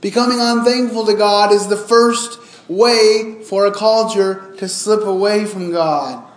Becoming 0.00 0.40
unthankful 0.40 1.06
to 1.06 1.14
God 1.14 1.52
is 1.52 1.68
the 1.68 1.76
first 1.76 2.40
way 2.68 3.42
for 3.44 3.66
a 3.66 3.72
culture 3.72 4.52
to 4.58 4.68
slip 4.68 5.06
away 5.06 5.44
from 5.44 5.70
God. 5.70 6.30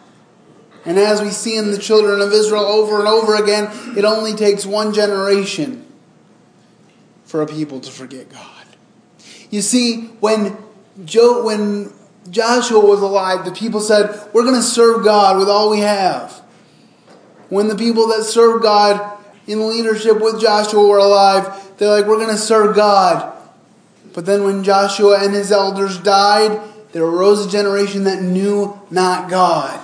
And 0.86 1.00
as 1.00 1.22
we 1.22 1.32
see 1.32 1.58
in 1.58 1.72
the 1.72 1.78
children 1.80 2.22
of 2.22 2.32
Israel 2.32 2.64
over 2.64 3.00
and 3.00 3.08
over 3.08 3.36
again, 3.36 3.70
it 3.98 4.06
only 4.06 4.36
takes 4.36 4.66
one 4.66 4.94
generation 4.94 5.86
for 7.26 7.42
a 7.42 7.48
people 7.48 7.80
to 7.80 7.92
forget 7.92 8.30
God. 8.30 8.66
You 9.50 9.62
see, 9.62 10.08
when, 10.20 10.58
jo- 11.04 11.44
when 11.44 11.92
Joshua 12.30 12.80
was 12.80 13.02
alive, 13.02 13.46
the 13.46 13.52
people 13.52 13.80
said, 13.80 14.30
We're 14.34 14.44
going 14.44 14.56
to 14.56 14.62
serve 14.62 15.04
God 15.04 15.38
with 15.40 15.50
all 15.50 15.72
we 15.72 15.80
have. 15.80 16.32
When 17.50 17.68
the 17.68 17.76
people 17.76 18.08
that 18.10 18.24
served 18.24 18.64
God 18.64 19.18
in 19.48 19.68
leadership 19.68 20.20
with 20.20 20.40
Joshua 20.40 20.88
were 20.88 20.98
alive, 20.98 21.78
they're 21.78 21.90
like, 21.90 22.06
We're 22.06 22.18
going 22.18 22.30
to 22.30 22.38
serve 22.38 22.76
God. 22.76 23.32
But 24.14 24.26
then 24.26 24.44
when 24.44 24.64
Joshua 24.64 25.24
and 25.24 25.34
his 25.34 25.52
elders 25.52 25.98
died, 25.98 26.62
there 26.92 27.04
arose 27.04 27.46
a 27.46 27.50
generation 27.50 28.06
that 28.06 28.22
knew 28.22 28.80
not 28.90 29.30
God. 29.30 29.80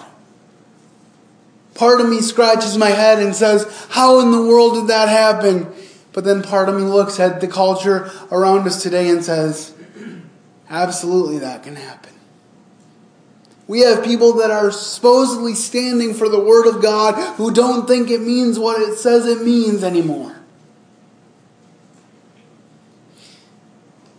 Part 1.82 2.00
of 2.00 2.08
me 2.08 2.22
scratches 2.22 2.78
my 2.78 2.92
head 2.92 3.18
and 3.18 3.36
says, 3.36 3.66
How 3.90 4.20
in 4.20 4.30
the 4.30 4.46
world 4.46 4.76
did 4.76 4.88
that 4.90 5.10
happen? 5.10 5.66
But 6.14 6.24
then 6.24 6.44
part 6.44 6.70
of 6.70 6.76
me 6.76 6.84
looks 6.84 7.20
at 7.20 7.42
the 7.42 7.48
culture 7.48 8.12
around 8.32 8.68
us 8.68 8.84
today 8.84 9.10
and 9.10 9.26
says, 9.26 9.74
Absolutely, 10.70 11.40
that 11.40 11.64
can 11.64 11.76
happen. 11.76 12.14
We 13.66 13.80
have 13.80 14.04
people 14.04 14.34
that 14.34 14.52
are 14.52 14.70
supposedly 14.70 15.56
standing 15.56 16.14
for 16.14 16.30
the 16.30 16.40
Word 16.40 16.68
of 16.68 16.84
God 16.84 17.16
who 17.38 17.52
don't 17.52 17.88
think 17.88 18.12
it 18.12 18.22
means 18.22 18.60
what 18.60 18.80
it 18.80 18.96
says 19.00 19.26
it 19.26 19.44
means 19.44 19.84
anymore. 19.84 20.40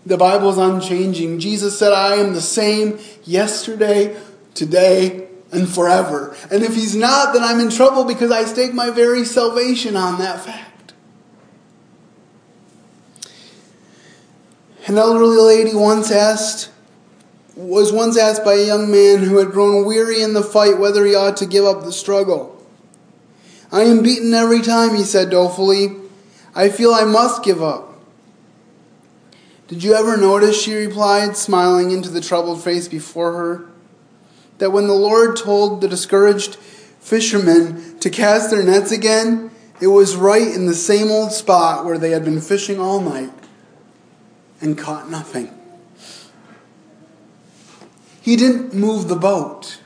The 0.04 0.16
Bible 0.16 0.50
is 0.50 0.58
unchanging. 0.58 1.38
Jesus 1.38 1.78
said, 1.78 1.92
I 1.92 2.16
am 2.16 2.34
the 2.34 2.40
same 2.40 2.98
yesterday, 3.22 4.20
today, 4.52 5.28
and 5.52 5.68
forever. 5.68 6.34
And 6.50 6.62
if 6.62 6.74
he's 6.74 6.96
not, 6.96 7.34
then 7.34 7.44
I'm 7.44 7.60
in 7.60 7.70
trouble 7.70 8.04
because 8.04 8.30
I 8.30 8.44
stake 8.44 8.72
my 8.72 8.90
very 8.90 9.24
salvation 9.24 9.96
on 9.96 10.18
that 10.18 10.44
fact. 10.44 10.94
An 14.86 14.98
elderly 14.98 15.36
lady 15.36 15.76
once 15.76 16.10
asked, 16.10 16.70
was 17.54 17.92
once 17.92 18.18
asked 18.18 18.44
by 18.44 18.54
a 18.54 18.66
young 18.66 18.90
man 18.90 19.18
who 19.18 19.36
had 19.36 19.52
grown 19.52 19.84
weary 19.84 20.22
in 20.22 20.32
the 20.32 20.42
fight 20.42 20.78
whether 20.78 21.04
he 21.04 21.14
ought 21.14 21.36
to 21.36 21.46
give 21.46 21.64
up 21.64 21.84
the 21.84 21.92
struggle. 21.92 22.60
I 23.70 23.82
am 23.82 24.02
beaten 24.02 24.34
every 24.34 24.60
time, 24.60 24.96
he 24.96 25.04
said 25.04 25.30
dolefully. 25.30 25.96
I 26.54 26.68
feel 26.68 26.92
I 26.92 27.04
must 27.04 27.44
give 27.44 27.62
up. 27.62 28.00
Did 29.68 29.82
you 29.82 29.94
ever 29.94 30.16
notice, 30.16 30.60
she 30.60 30.74
replied, 30.74 31.36
smiling 31.36 31.90
into 31.92 32.10
the 32.10 32.20
troubled 32.20 32.62
face 32.62 32.88
before 32.88 33.32
her, 33.32 33.71
that 34.58 34.70
when 34.70 34.86
the 34.86 34.94
Lord 34.94 35.36
told 35.36 35.80
the 35.80 35.88
discouraged 35.88 36.56
fishermen 36.56 37.98
to 38.00 38.10
cast 38.10 38.50
their 38.50 38.62
nets 38.62 38.92
again, 38.92 39.50
it 39.80 39.88
was 39.88 40.14
right 40.14 40.46
in 40.46 40.66
the 40.66 40.74
same 40.74 41.10
old 41.10 41.32
spot 41.32 41.84
where 41.84 41.98
they 41.98 42.10
had 42.10 42.24
been 42.24 42.40
fishing 42.40 42.78
all 42.78 43.00
night 43.00 43.32
and 44.60 44.78
caught 44.78 45.10
nothing. 45.10 45.50
He 48.20 48.36
didn't 48.36 48.72
move 48.72 49.08
the 49.08 49.16
boat. 49.16 49.80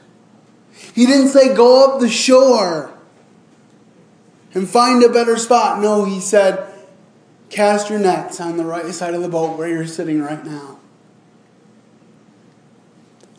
He 0.95 1.07
didn't 1.07 1.29
say, 1.29 1.55
go 1.55 1.85
up 1.85 2.01
the 2.01 2.11
shore 2.11 2.93
and 4.53 4.69
find 4.69 5.03
a 5.03 5.09
better 5.09 5.39
spot. 5.39 5.81
No, 5.81 6.05
he 6.05 6.21
said, 6.21 6.67
cast 7.49 7.89
your 7.89 7.99
nets 7.99 8.41
on 8.41 8.59
the 8.59 8.65
right 8.65 8.93
side 8.93 9.15
of 9.15 9.23
the 9.23 9.29
boat 9.29 9.57
where 9.57 9.69
you're 9.69 9.87
sitting 9.87 10.21
right 10.21 10.45
now. 10.45 10.79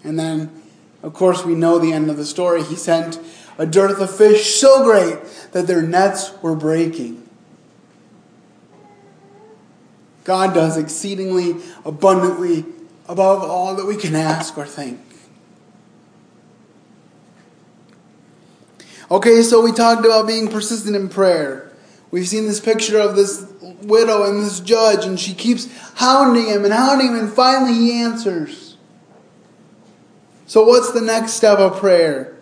And 0.03 0.17
then 0.17 0.63
of 1.03 1.13
course, 1.13 1.45
we 1.45 1.55
know 1.55 1.79
the 1.79 1.93
end 1.93 2.09
of 2.09 2.17
the 2.17 2.25
story. 2.25 2.63
He 2.63 2.75
sent 2.75 3.19
a 3.57 3.65
dearth 3.65 3.99
of 3.99 4.15
fish 4.15 4.55
so 4.55 4.83
great 4.83 5.17
that 5.51 5.67
their 5.67 5.81
nets 5.81 6.31
were 6.41 6.55
breaking. 6.55 7.27
God 10.23 10.53
does 10.53 10.77
exceedingly 10.77 11.55
abundantly 11.85 12.65
above 13.07 13.43
all 13.43 13.75
that 13.75 13.85
we 13.85 13.95
can 13.95 14.15
ask 14.15 14.57
or 14.57 14.65
think. 14.65 14.99
Okay, 19.09 19.41
so 19.41 19.61
we 19.61 19.71
talked 19.71 20.05
about 20.05 20.27
being 20.27 20.49
persistent 20.49 20.95
in 20.95 21.07
prayer. 21.07 21.71
We've 22.11 22.27
seen 22.27 22.45
this 22.45 22.59
picture 22.59 22.99
of 22.99 23.15
this 23.15 23.49
widow 23.81 24.29
and 24.29 24.43
this 24.43 24.59
judge, 24.59 25.05
and 25.05 25.17
she 25.17 25.33
keeps 25.33 25.69
hounding 25.95 26.47
him 26.47 26.65
and 26.65 26.73
hounding 26.73 27.07
him, 27.07 27.19
and 27.19 27.31
finally 27.31 27.73
he 27.73 28.01
answers. 28.01 28.66
So, 30.47 30.63
what's 30.63 30.91
the 30.93 31.01
next 31.01 31.33
step 31.33 31.59
of 31.59 31.77
prayer? 31.77 32.35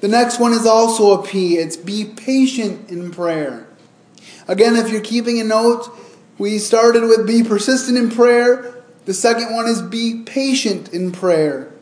The 0.00 0.08
next 0.08 0.38
one 0.38 0.52
is 0.52 0.66
also 0.66 1.18
a 1.18 1.26
P. 1.26 1.56
It's 1.56 1.76
be 1.76 2.04
patient 2.04 2.90
in 2.90 3.10
prayer. 3.10 3.66
Again, 4.46 4.76
if 4.76 4.90
you're 4.90 5.00
keeping 5.00 5.40
a 5.40 5.44
note, 5.44 5.88
we 6.38 6.58
started 6.58 7.02
with 7.04 7.26
be 7.26 7.42
persistent 7.42 7.96
in 7.96 8.10
prayer. 8.10 8.74
The 9.06 9.14
second 9.14 9.54
one 9.54 9.66
is 9.66 9.80
be 9.80 10.22
patient 10.24 10.92
in 10.92 11.12
prayer. 11.12 11.72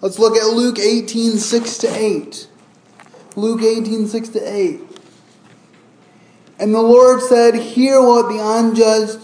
Let's 0.00 0.18
look 0.18 0.36
at 0.36 0.48
Luke 0.48 0.78
18, 0.78 1.38
6 1.38 1.78
to 1.78 1.86
8. 1.88 2.48
Luke 3.36 3.62
18, 3.62 4.06
6 4.08 4.28
to 4.30 4.40
8. 4.40 4.80
And 6.58 6.74
the 6.74 6.82
Lord 6.82 7.20
said, 7.20 7.54
Hear 7.54 8.00
what 8.00 8.28
the 8.28 8.38
unjust, 8.40 9.20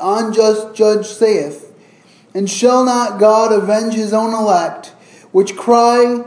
unjust 0.00 0.74
judge 0.74 1.06
saith. 1.06 1.65
And 2.36 2.50
shall 2.50 2.84
not 2.84 3.18
God 3.18 3.50
avenge 3.50 3.94
his 3.94 4.12
own 4.12 4.34
elect, 4.34 4.88
which 5.32 5.56
cry 5.56 6.22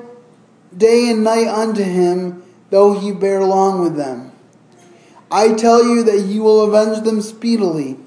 day 0.76 1.12
and 1.12 1.24
night 1.24 1.48
unto 1.48 1.84
him, 1.84 2.42
though 2.72 3.00
he 3.00 3.12
bear 3.12 3.44
long 3.44 3.80
with 3.80 3.96
them? 3.96 4.32
I 5.32 5.54
tell 5.54 5.84
you 5.84 6.02
that 6.02 6.26
he 6.26 6.40
will 6.40 6.62
avenge 6.62 7.06
them 7.06 7.22
speedily. 7.22 8.00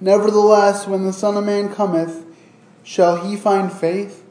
Nevertheless, 0.00 0.86
when 0.86 1.02
the 1.02 1.12
Son 1.12 1.36
of 1.36 1.44
Man 1.44 1.74
cometh, 1.74 2.24
shall 2.84 3.26
he 3.26 3.34
find 3.34 3.72
faith 3.72 4.24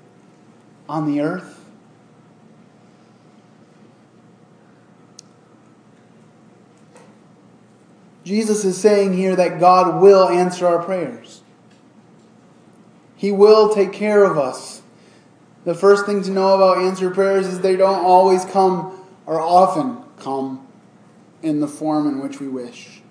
on 0.87 1.11
the 1.11 1.19
earth? 1.19 1.65
Jesus 8.23 8.63
is 8.63 8.77
saying 8.77 9.11
here 9.11 9.35
that 9.35 9.59
God 9.59 10.01
will 10.01 10.29
answer 10.29 10.65
our 10.65 10.81
prayers. 10.81 11.40
He 13.21 13.31
will 13.31 13.71
take 13.71 13.93
care 13.93 14.23
of 14.23 14.39
us. 14.39 14.81
The 15.63 15.75
first 15.75 16.07
thing 16.07 16.23
to 16.23 16.31
know 16.31 16.55
about 16.55 16.79
answered 16.79 17.13
prayers 17.13 17.45
is 17.45 17.59
they 17.59 17.75
don't 17.75 18.03
always 18.03 18.43
come 18.45 18.99
or 19.27 19.39
often 19.39 20.03
come 20.17 20.67
in 21.43 21.59
the 21.59 21.67
form 21.67 22.07
in 22.07 22.19
which 22.19 22.39
we 22.39 22.47
wish. 22.47 23.03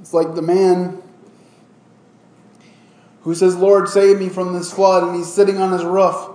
It's 0.00 0.14
like 0.14 0.34
the 0.34 0.40
man 0.40 1.02
who 3.24 3.34
says, 3.34 3.56
Lord, 3.56 3.90
save 3.90 4.18
me 4.18 4.30
from 4.30 4.54
this 4.54 4.72
flood, 4.72 5.02
and 5.02 5.14
he's 5.14 5.30
sitting 5.30 5.58
on 5.58 5.70
his 5.70 5.84
roof. 5.84 6.30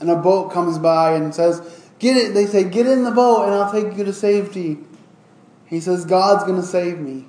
And 0.00 0.10
a 0.10 0.16
boat 0.16 0.52
comes 0.52 0.76
by 0.76 1.14
and 1.14 1.34
says, 1.34 1.62
Get 1.98 2.18
it. 2.18 2.34
They 2.34 2.44
say, 2.44 2.64
Get 2.64 2.86
in 2.86 3.04
the 3.04 3.10
boat 3.10 3.46
and 3.46 3.54
I'll 3.54 3.72
take 3.72 3.96
you 3.96 4.04
to 4.04 4.12
safety. 4.12 4.80
He 5.64 5.80
says, 5.80 6.04
God's 6.04 6.44
going 6.44 6.60
to 6.60 6.66
save 6.66 6.98
me. 6.98 7.24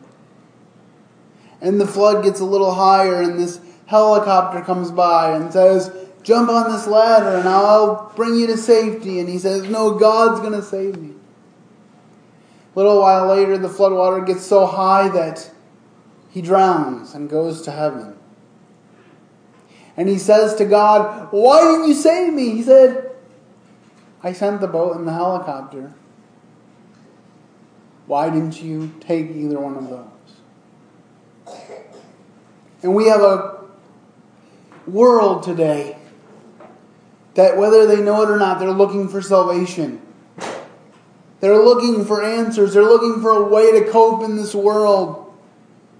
And 1.61 1.81
the 1.81 1.87
flood 1.87 2.23
gets 2.23 2.39
a 2.39 2.45
little 2.45 2.73
higher, 2.73 3.21
and 3.21 3.39
this 3.39 3.59
helicopter 3.87 4.61
comes 4.61 4.91
by 4.91 5.31
and 5.31 5.51
says, 5.51 5.91
Jump 6.27 6.49
on 6.49 6.69
this 6.69 6.87
ladder 6.87 7.37
and 7.37 7.47
I'll 7.47 8.11
bring 8.17 8.35
you 8.35 8.47
to 8.47 8.57
safety. 8.57 9.21
And 9.21 9.29
he 9.29 9.39
says, 9.39 9.63
No, 9.69 9.93
God's 9.93 10.41
going 10.41 10.51
to 10.51 10.61
save 10.61 10.97
me. 10.97 11.13
A 12.75 12.77
little 12.77 12.99
while 12.99 13.27
later, 13.27 13.57
the 13.57 13.69
floodwater 13.69 14.27
gets 14.27 14.45
so 14.45 14.65
high 14.65 15.07
that 15.07 15.49
he 16.29 16.41
drowns 16.41 17.15
and 17.15 17.29
goes 17.29 17.61
to 17.61 17.71
heaven. 17.71 18.17
And 19.95 20.09
he 20.09 20.17
says 20.17 20.53
to 20.55 20.65
God, 20.65 21.29
Why 21.31 21.61
didn't 21.61 21.87
you 21.87 21.93
save 21.93 22.33
me? 22.33 22.49
He 22.49 22.61
said, 22.61 23.15
I 24.21 24.33
sent 24.33 24.59
the 24.59 24.67
boat 24.67 24.97
and 24.97 25.07
the 25.07 25.13
helicopter. 25.13 25.93
Why 28.05 28.29
didn't 28.29 28.61
you 28.61 28.93
take 28.99 29.31
either 29.31 29.61
one 29.61 29.77
of 29.77 29.89
those? 29.89 30.16
And 32.83 32.93
we 32.93 33.07
have 33.07 33.21
a 33.21 33.65
world 34.85 35.43
today 35.43 35.97
that, 37.33 37.57
whether 37.57 37.85
they 37.85 38.01
know 38.01 38.21
it 38.23 38.29
or 38.29 38.37
not, 38.37 38.59
they're 38.59 38.71
looking 38.71 39.09
for 39.09 39.21
salvation. 39.21 40.01
They're 41.39 41.63
looking 41.63 42.05
for 42.05 42.23
answers. 42.23 42.73
They're 42.73 42.83
looking 42.83 43.21
for 43.21 43.31
a 43.31 43.43
way 43.43 43.79
to 43.79 43.91
cope 43.91 44.23
in 44.23 44.35
this 44.35 44.55
world 44.55 45.33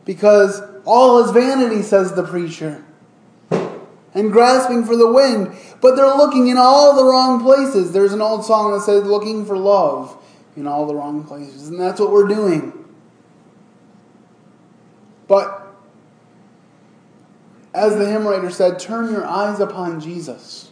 because 0.06 0.62
all 0.86 1.24
is 1.24 1.32
vanity, 1.32 1.84
says 1.84 2.14
the 2.14 2.24
preacher, 2.24 2.84
and 4.14 4.32
grasping 4.32 4.84
for 4.84 4.96
the 4.96 5.12
wind. 5.12 5.56
But 5.82 5.96
they're 5.96 6.16
looking 6.16 6.48
in 6.48 6.58
all 6.58 6.96
the 6.96 7.04
wrong 7.04 7.42
places. 7.42 7.92
There's 7.92 8.14
an 8.14 8.22
old 8.22 8.46
song 8.46 8.72
that 8.74 8.82
says, 8.82 9.04
looking 9.04 9.46
for 9.46 9.58
love 9.58 10.18
in 10.56 10.66
all 10.66 10.88
the 10.88 10.96
wrong 10.96 11.24
places. 11.24 11.68
And 11.68 11.80
that's 11.80 12.00
what 12.00 12.12
we're 12.12 12.28
doing. 12.28 12.74
But 15.28 15.67
as 17.78 17.96
the 17.96 18.10
hymn 18.10 18.26
writer 18.26 18.50
said, 18.50 18.80
turn 18.80 19.12
your 19.12 19.26
eyes 19.26 19.60
upon 19.60 20.00
Jesus. 20.00 20.72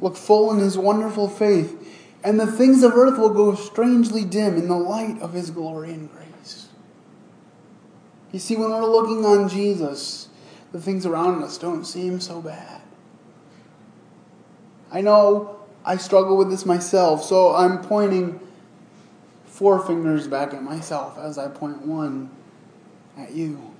Look 0.00 0.16
full 0.16 0.50
in 0.50 0.58
his 0.58 0.78
wonderful 0.78 1.28
faith, 1.28 1.78
and 2.24 2.40
the 2.40 2.46
things 2.46 2.82
of 2.82 2.94
earth 2.94 3.18
will 3.18 3.34
go 3.34 3.54
strangely 3.54 4.24
dim 4.24 4.56
in 4.56 4.68
the 4.68 4.76
light 4.76 5.20
of 5.20 5.34
his 5.34 5.50
glory 5.50 5.92
and 5.92 6.10
grace. 6.10 6.68
You 8.32 8.38
see, 8.38 8.56
when 8.56 8.70
we're 8.70 8.86
looking 8.86 9.26
on 9.26 9.50
Jesus, 9.50 10.28
the 10.72 10.80
things 10.80 11.04
around 11.04 11.42
us 11.42 11.58
don't 11.58 11.84
seem 11.84 12.18
so 12.18 12.40
bad. 12.40 12.80
I 14.90 15.02
know 15.02 15.60
I 15.84 15.98
struggle 15.98 16.38
with 16.38 16.48
this 16.48 16.64
myself, 16.64 17.22
so 17.22 17.54
I'm 17.54 17.82
pointing 17.82 18.40
four 19.44 19.84
fingers 19.86 20.26
back 20.26 20.54
at 20.54 20.62
myself 20.62 21.18
as 21.18 21.36
I 21.36 21.48
point 21.48 21.82
one 21.82 22.30
at 23.18 23.32
you. 23.32 23.73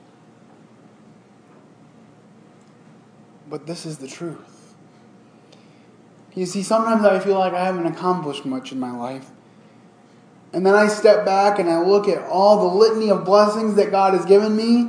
But 3.48 3.66
this 3.66 3.85
is 3.87 3.98
the 3.98 4.09
truth. 4.09 4.74
You 6.35 6.46
see, 6.46 6.62
sometimes 6.62 7.04
I 7.04 7.20
feel 7.20 7.38
like 7.38 7.52
I 7.52 7.64
haven't 7.64 7.87
accomplished 7.87 8.44
much 8.44 8.72
in 8.72 8.80
my 8.80 8.90
life. 8.90 9.30
And 10.52 10.64
then 10.64 10.74
I 10.74 10.88
step 10.88 11.24
back 11.24 11.59
and 11.59 11.68
I 11.68 11.80
look 11.80 12.09
at 12.09 12.22
all 12.28 12.68
the 12.68 12.76
litany 12.76 13.11
of 13.11 13.24
blessings 13.24 13.74
that 13.76 13.90
God 13.90 14.14
has 14.14 14.24
given 14.24 14.54
me, 14.54 14.88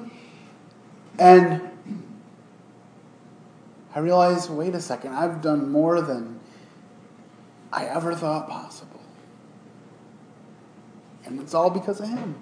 and 1.17 1.61
I 3.95 3.99
realize 3.99 4.49
wait 4.49 4.75
a 4.75 4.81
second, 4.81 5.13
I've 5.13 5.41
done 5.41 5.71
more 5.71 6.01
than 6.01 6.39
I 7.71 7.85
ever 7.85 8.13
thought 8.13 8.47
possible. 8.47 9.01
And 11.25 11.39
it's 11.41 11.53
all 11.53 11.69
because 11.69 11.99
of 11.99 12.09
Him. 12.09 12.35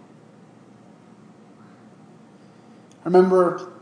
I 3.02 3.06
remember 3.06 3.73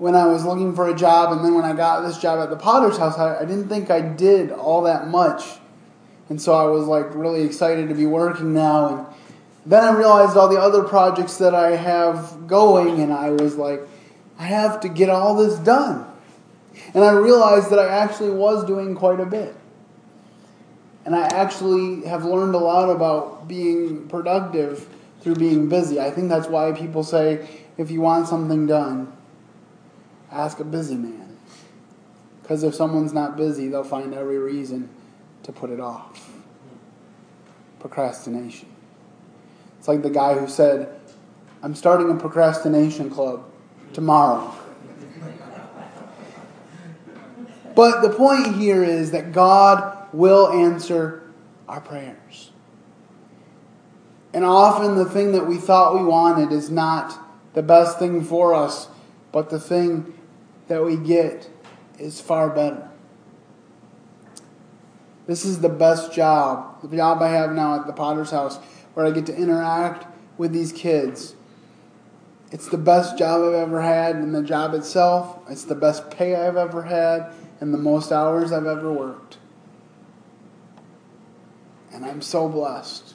when 0.00 0.14
I 0.14 0.24
was 0.24 0.46
looking 0.46 0.74
for 0.74 0.88
a 0.88 0.94
job, 0.96 1.30
and 1.30 1.44
then 1.44 1.54
when 1.54 1.66
I 1.66 1.74
got 1.74 2.00
this 2.00 2.16
job 2.16 2.38
at 2.38 2.48
the 2.48 2.56
Potter's 2.56 2.96
House, 2.96 3.18
I, 3.18 3.40
I 3.40 3.44
didn't 3.44 3.68
think 3.68 3.90
I 3.90 4.00
did 4.00 4.50
all 4.50 4.84
that 4.84 5.08
much. 5.08 5.42
And 6.30 6.40
so 6.40 6.54
I 6.54 6.64
was 6.64 6.86
like 6.86 7.14
really 7.14 7.42
excited 7.42 7.90
to 7.90 7.94
be 7.94 8.06
working 8.06 8.54
now. 8.54 8.88
And 8.88 9.06
then 9.66 9.84
I 9.84 9.92
realized 9.92 10.38
all 10.38 10.48
the 10.48 10.58
other 10.58 10.84
projects 10.84 11.36
that 11.36 11.54
I 11.54 11.76
have 11.76 12.46
going, 12.46 13.02
and 13.02 13.12
I 13.12 13.28
was 13.28 13.56
like, 13.56 13.82
I 14.38 14.44
have 14.44 14.80
to 14.80 14.88
get 14.88 15.10
all 15.10 15.36
this 15.36 15.58
done. 15.58 16.06
And 16.94 17.04
I 17.04 17.12
realized 17.12 17.68
that 17.68 17.78
I 17.78 17.88
actually 17.88 18.30
was 18.30 18.64
doing 18.64 18.94
quite 18.94 19.20
a 19.20 19.26
bit. 19.26 19.54
And 21.04 21.14
I 21.14 21.26
actually 21.26 22.06
have 22.06 22.24
learned 22.24 22.54
a 22.54 22.58
lot 22.58 22.88
about 22.88 23.48
being 23.48 24.08
productive 24.08 24.88
through 25.20 25.34
being 25.34 25.68
busy. 25.68 26.00
I 26.00 26.10
think 26.10 26.30
that's 26.30 26.48
why 26.48 26.72
people 26.72 27.04
say 27.04 27.46
if 27.76 27.90
you 27.90 28.00
want 28.00 28.28
something 28.28 28.66
done, 28.66 29.12
ask 30.30 30.60
a 30.60 30.64
busy 30.64 30.94
man. 30.94 31.36
Because 32.42 32.62
if 32.62 32.74
someone's 32.74 33.12
not 33.12 33.36
busy, 33.36 33.68
they'll 33.68 33.84
find 33.84 34.14
every 34.14 34.38
reason 34.38 34.88
to 35.44 35.52
put 35.52 35.70
it 35.70 35.80
off. 35.80 36.30
Procrastination. 37.78 38.68
It's 39.78 39.88
like 39.88 40.02
the 40.02 40.10
guy 40.10 40.34
who 40.34 40.48
said, 40.48 41.00
I'm 41.62 41.74
starting 41.74 42.10
a 42.10 42.14
procrastination 42.14 43.10
club 43.10 43.44
tomorrow. 43.92 44.54
But 47.74 48.02
the 48.02 48.10
point 48.10 48.56
here 48.56 48.82
is 48.82 49.12
that 49.12 49.32
God 49.32 50.08
will 50.12 50.48
answer 50.48 51.22
our 51.68 51.80
prayers. 51.80 52.50
And 54.32 54.44
often 54.44 54.96
the 54.96 55.04
thing 55.04 55.32
that 55.32 55.46
we 55.46 55.56
thought 55.56 55.94
we 55.94 56.04
wanted 56.04 56.52
is 56.52 56.70
not 56.70 57.18
the 57.54 57.62
best 57.62 57.98
thing 57.98 58.22
for 58.22 58.54
us, 58.54 58.88
but 59.32 59.50
the 59.50 59.58
thing 59.58 60.12
that 60.70 60.82
we 60.82 60.96
get 60.96 61.50
is 61.98 62.18
far 62.18 62.48
better. 62.48 62.88
This 65.26 65.44
is 65.44 65.60
the 65.60 65.68
best 65.68 66.12
job, 66.12 66.80
the 66.82 66.96
job 66.96 67.20
I 67.20 67.28
have 67.28 67.52
now 67.52 67.78
at 67.78 67.86
the 67.86 67.92
Potter's 67.92 68.30
House, 68.30 68.56
where 68.94 69.04
I 69.04 69.10
get 69.10 69.26
to 69.26 69.36
interact 69.36 70.06
with 70.38 70.52
these 70.52 70.72
kids 70.72 71.34
it's 72.52 72.66
the 72.66 72.78
best 72.78 73.16
job 73.16 73.42
I've 73.42 73.54
ever 73.54 73.80
had 73.80 74.16
in 74.16 74.32
the 74.32 74.42
job 74.42 74.74
itself. 74.74 75.38
It's 75.48 75.64
the 75.64 75.74
best 75.74 76.10
pay 76.10 76.34
I've 76.34 76.56
ever 76.56 76.82
had 76.82 77.32
and 77.60 77.72
the 77.72 77.78
most 77.78 78.10
hours 78.10 78.50
I've 78.50 78.66
ever 78.66 78.92
worked. 78.92 79.38
And 81.92 82.04
I'm 82.04 82.22
so 82.22 82.48
blessed 82.48 83.14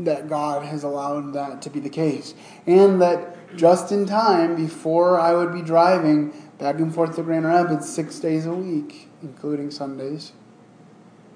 that 0.00 0.28
God 0.28 0.64
has 0.64 0.82
allowed 0.82 1.32
that 1.34 1.62
to 1.62 1.70
be 1.70 1.78
the 1.78 1.90
case. 1.90 2.34
And 2.66 3.00
that 3.02 3.39
just 3.56 3.92
in 3.92 4.06
time, 4.06 4.56
before 4.56 5.18
I 5.18 5.34
would 5.34 5.52
be 5.52 5.62
driving 5.62 6.32
back 6.58 6.76
and 6.76 6.94
forth 6.94 7.16
to 7.16 7.22
Grand 7.22 7.46
Rapids 7.46 7.88
six 7.88 8.18
days 8.18 8.46
a 8.46 8.52
week, 8.52 9.08
including 9.22 9.70
Sundays, 9.70 10.32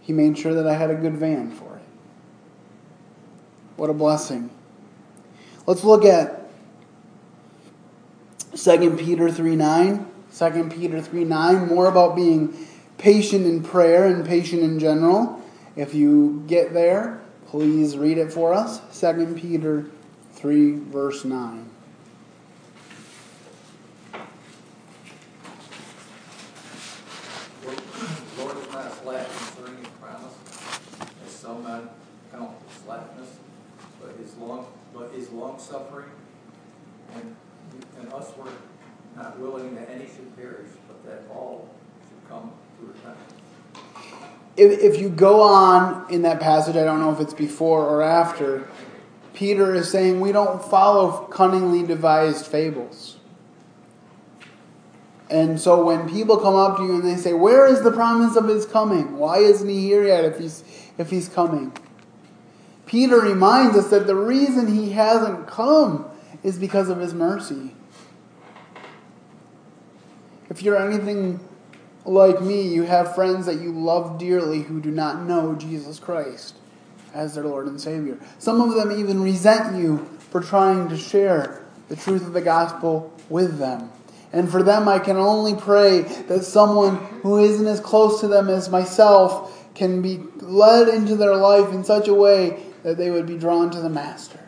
He 0.01 0.13
made 0.13 0.37
sure 0.37 0.55
that 0.55 0.67
I 0.67 0.75
had 0.75 0.91
a 0.91 0.95
good 0.95 1.17
van 1.17 1.51
for 1.51 1.77
it. 1.77 1.83
What 3.77 3.91
a 3.91 3.95
blessing. 3.95 4.51
Let's 5.67 5.83
look 5.83 6.05
at 6.05 6.51
2 8.55 8.97
Peter 8.97 9.31
3 9.31 9.57
9. 9.57 10.07
2 10.37 10.65
Peter 10.69 11.01
3 11.01 11.25
9, 11.25 11.69
more 11.69 11.87
about 11.87 12.17
being 12.17 12.55
patient 12.99 13.47
in 13.47 13.63
prayer 13.63 14.07
and 14.07 14.27
patient 14.27 14.63
in 14.63 14.79
general. 14.79 15.41
If 15.77 15.95
you 15.95 16.45
get 16.47 16.73
there, 16.73 17.21
please 17.47 17.97
read 17.97 18.19
it 18.19 18.33
for 18.33 18.53
us. 18.53 18.81
2 19.01 19.35
Peter 19.37 19.87
3, 20.33 20.77
verse 20.77 21.25
9. 21.25 21.71
Lord 28.39 28.57
is 28.57 28.73
not 28.73 28.93
slack 29.03 29.27
concerning 29.27 29.79
his 29.79 29.89
promise, 30.01 30.35
as 31.27 31.33
some 31.33 31.63
men 31.63 31.89
count 32.33 32.57
slackness, 32.85 33.39
but 34.01 34.15
his 34.17 34.35
long, 34.37 34.67
but 34.95 35.13
his 35.13 35.31
long 35.31 35.59
suffering, 35.59 36.11
and, 37.15 37.37
and 37.99 38.13
us 38.13 38.33
were 38.37 38.51
not 39.17 39.39
willing 39.39 39.75
that 39.75 39.91
any 39.91 40.07
should 40.07 40.37
perish, 40.37 40.69
but 40.87 41.05
that 41.07 41.23
all 41.33 41.69
should 42.09 42.29
come 42.29 42.53
to 42.79 42.87
repentance. 42.87 43.33
If, 44.57 44.81
if 44.81 45.01
you 45.01 45.09
go 45.09 45.41
on 45.43 46.13
in 46.13 46.23
that 46.23 46.41
passage, 46.41 46.77
I 46.77 46.85
don't 46.85 47.01
know 47.01 47.13
if 47.13 47.21
it's 47.21 47.35
before 47.35 47.85
or 47.87 48.03
after, 48.03 48.69
Peter 49.33 49.75
is 49.75 49.91
saying 49.91 50.21
we 50.21 50.31
don't 50.31 50.63
follow 50.63 51.27
cunningly 51.27 51.85
devised 51.85 52.47
fables. 52.47 53.17
And 55.29 55.61
so 55.61 55.85
when 55.85 56.09
people 56.09 56.37
come 56.37 56.55
up 56.55 56.77
to 56.77 56.85
you 56.85 56.95
and 56.95 57.05
they 57.05 57.17
say, 57.17 57.33
Where 57.33 57.67
is 57.67 57.83
the 57.83 57.91
promise 57.91 58.37
of 58.37 58.47
his 58.47 58.67
coming? 58.67 59.17
Why 59.17 59.39
isn't 59.39 59.69
he 59.69 59.81
here 59.81 60.07
yet 60.07 60.25
if 60.25 60.39
he's, 60.39 60.63
if 60.99 61.11
he's 61.11 61.29
coming? 61.29 61.73
Peter 62.95 63.19
reminds 63.19 63.77
us 63.77 63.91
that 63.91 64.07
the 64.07 64.15
reason 64.15 64.73
he 64.73 64.93
hasn't 64.93 65.49
come 65.49 66.09
is 66.45 66.61
because 66.61 66.89
of 66.89 67.01
his 67.01 67.13
mercy. 67.13 67.75
If 70.49 70.63
you're 70.63 70.81
anything 70.81 71.41
like 72.05 72.41
me, 72.41 72.63
you 72.73 72.85
have 72.85 73.17
friends 73.17 73.47
that 73.47 73.61
you 73.61 73.73
love 73.73 74.17
dearly 74.17 74.63
who 74.63 74.81
do 74.81 74.93
not 74.93 75.25
know 75.25 75.57
Jesus 75.57 75.99
Christ 75.99 76.55
as 77.13 77.35
their 77.35 77.43
Lord 77.43 77.67
and 77.67 77.81
Savior. 77.81 78.17
Some 78.39 78.61
of 78.61 78.77
them 78.77 78.93
even 78.93 79.25
resent 79.25 79.77
you 79.77 80.09
for 80.31 80.41
trying 80.41 80.89
to 80.89 80.97
share 80.97 81.65
the 81.89 81.97
truth 81.97 82.25
of 82.25 82.33
the 82.33 82.43
gospel 82.43 83.13
with 83.29 83.59
them. 83.59 83.91
And 84.33 84.49
for 84.49 84.63
them, 84.63 84.87
I 84.87 85.01
can 85.01 85.17
only 85.17 85.57
pray 85.57 86.03
that 86.29 86.45
someone 86.45 86.99
who 87.25 87.43
isn't 87.43 87.67
as 87.67 87.81
close 87.81 88.21
to 88.21 88.29
them 88.29 88.49
as 88.49 88.69
myself 88.69 89.51
can 89.75 90.01
be 90.01 90.23
led 90.39 90.87
into 90.87 91.17
their 91.17 91.35
life 91.35 91.73
in 91.75 91.83
such 91.83 92.07
a 92.07 92.15
way 92.15 92.64
that 92.85 92.97
they 92.97 93.11
would 93.11 93.27
be 93.27 93.37
drawn 93.37 93.71
to 93.71 93.81
the 93.81 93.89
Master. 93.89 94.39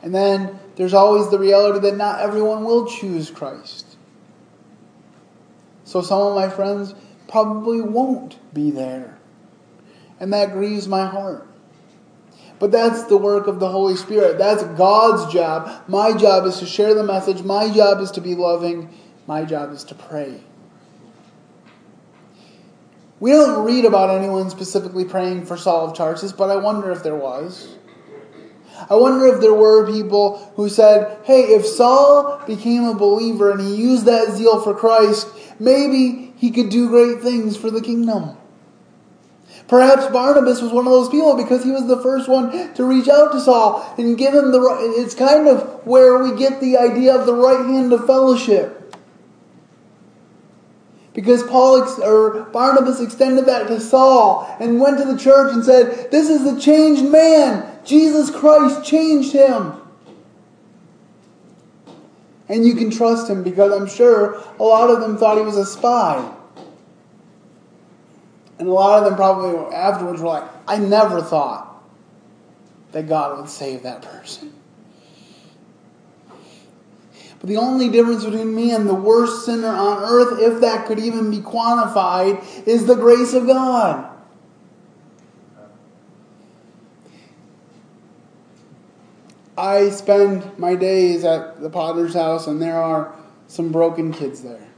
And 0.00 0.14
then 0.14 0.58
there's 0.76 0.94
always 0.94 1.28
the 1.28 1.38
reality 1.38 1.80
that 1.80 1.96
not 1.96 2.20
everyone 2.20 2.64
will 2.64 2.86
choose 2.86 3.30
Christ. 3.30 3.96
So 5.84 6.00
some 6.00 6.22
of 6.22 6.34
my 6.34 6.48
friends 6.48 6.94
probably 7.26 7.80
won't 7.80 8.38
be 8.54 8.70
there. 8.70 9.18
And 10.20 10.32
that 10.32 10.52
grieves 10.52 10.88
my 10.88 11.06
heart. 11.06 11.46
But 12.58 12.70
that's 12.72 13.04
the 13.04 13.16
work 13.16 13.46
of 13.46 13.60
the 13.60 13.68
Holy 13.68 13.96
Spirit. 13.96 14.38
That's 14.38 14.62
God's 14.62 15.32
job. 15.32 15.84
My 15.88 16.16
job 16.16 16.44
is 16.46 16.58
to 16.58 16.66
share 16.66 16.94
the 16.94 17.04
message. 17.04 17.42
My 17.42 17.70
job 17.72 18.00
is 18.00 18.10
to 18.12 18.20
be 18.20 18.34
loving. 18.34 18.88
My 19.26 19.44
job 19.44 19.72
is 19.72 19.84
to 19.84 19.94
pray. 19.94 20.40
We 23.20 23.32
don't 23.32 23.64
read 23.64 23.84
about 23.84 24.10
anyone 24.10 24.48
specifically 24.50 25.04
praying 25.04 25.46
for 25.46 25.56
Saul 25.56 25.90
of 25.90 25.96
Tarsus, 25.96 26.32
but 26.32 26.50
I 26.50 26.56
wonder 26.56 26.90
if 26.90 27.02
there 27.02 27.16
was. 27.16 27.76
I 28.88 28.94
wonder 28.94 29.26
if 29.26 29.40
there 29.40 29.54
were 29.54 29.90
people 29.90 30.52
who 30.54 30.68
said, 30.68 31.18
hey, 31.24 31.40
if 31.40 31.66
Saul 31.66 32.40
became 32.46 32.84
a 32.84 32.94
believer 32.94 33.50
and 33.50 33.60
he 33.60 33.74
used 33.74 34.04
that 34.04 34.30
zeal 34.30 34.60
for 34.60 34.72
Christ, 34.72 35.26
maybe 35.58 36.32
he 36.36 36.52
could 36.52 36.68
do 36.68 36.88
great 36.88 37.20
things 37.20 37.56
for 37.56 37.70
the 37.70 37.80
kingdom. 37.80 38.36
Perhaps 39.66 40.06
Barnabas 40.06 40.62
was 40.62 40.72
one 40.72 40.86
of 40.86 40.92
those 40.92 41.08
people 41.08 41.36
because 41.36 41.64
he 41.64 41.72
was 41.72 41.86
the 41.88 42.00
first 42.00 42.28
one 42.28 42.72
to 42.74 42.84
reach 42.84 43.08
out 43.08 43.32
to 43.32 43.40
Saul 43.40 43.94
and 43.98 44.16
give 44.16 44.32
him 44.32 44.52
the 44.52 44.60
right. 44.60 44.78
It's 44.96 45.14
kind 45.14 45.48
of 45.48 45.84
where 45.86 46.22
we 46.22 46.38
get 46.38 46.60
the 46.60 46.78
idea 46.78 47.14
of 47.14 47.26
the 47.26 47.34
right 47.34 47.66
hand 47.66 47.92
of 47.92 48.06
fellowship. 48.06 48.77
Because 51.18 51.42
Paul 51.42 51.82
or 52.04 52.44
Barnabas 52.52 53.00
extended 53.00 53.46
that 53.46 53.66
to 53.66 53.80
Saul 53.80 54.56
and 54.60 54.78
went 54.78 54.98
to 54.98 55.04
the 55.04 55.18
church 55.18 55.52
and 55.52 55.64
said, 55.64 56.12
This 56.12 56.30
is 56.30 56.44
the 56.44 56.60
changed 56.60 57.06
man. 57.06 57.76
Jesus 57.84 58.30
Christ 58.30 58.84
changed 58.88 59.32
him. 59.32 59.72
And 62.48 62.64
you 62.64 62.76
can 62.76 62.92
trust 62.92 63.28
him 63.28 63.42
because 63.42 63.72
I'm 63.72 63.88
sure 63.88 64.40
a 64.60 64.62
lot 64.62 64.90
of 64.90 65.00
them 65.00 65.18
thought 65.18 65.38
he 65.38 65.42
was 65.42 65.56
a 65.56 65.66
spy. 65.66 66.24
And 68.60 68.68
a 68.68 68.72
lot 68.72 69.00
of 69.00 69.06
them 69.06 69.16
probably 69.16 69.74
afterwards 69.74 70.22
were 70.22 70.28
like, 70.28 70.48
I 70.68 70.78
never 70.78 71.20
thought 71.20 71.82
that 72.92 73.08
God 73.08 73.40
would 73.40 73.50
save 73.50 73.82
that 73.82 74.02
person. 74.02 74.52
The 77.48 77.56
only 77.56 77.88
difference 77.88 78.26
between 78.26 78.54
me 78.54 78.72
and 78.72 78.86
the 78.86 78.94
worst 78.94 79.46
sinner 79.46 79.68
on 79.68 80.02
earth, 80.02 80.38
if 80.38 80.60
that 80.60 80.86
could 80.86 80.98
even 80.98 81.30
be 81.30 81.38
quantified, 81.38 82.44
is 82.66 82.84
the 82.84 82.94
grace 82.94 83.32
of 83.32 83.46
God. 83.46 84.14
I 89.56 89.88
spend 89.88 90.58
my 90.58 90.74
days 90.74 91.24
at 91.24 91.62
the 91.62 91.70
Potter's 91.70 92.12
house, 92.12 92.46
and 92.46 92.60
there 92.60 92.78
are 92.78 93.16
some 93.46 93.72
broken 93.72 94.12
kids 94.12 94.42
there. 94.42 94.68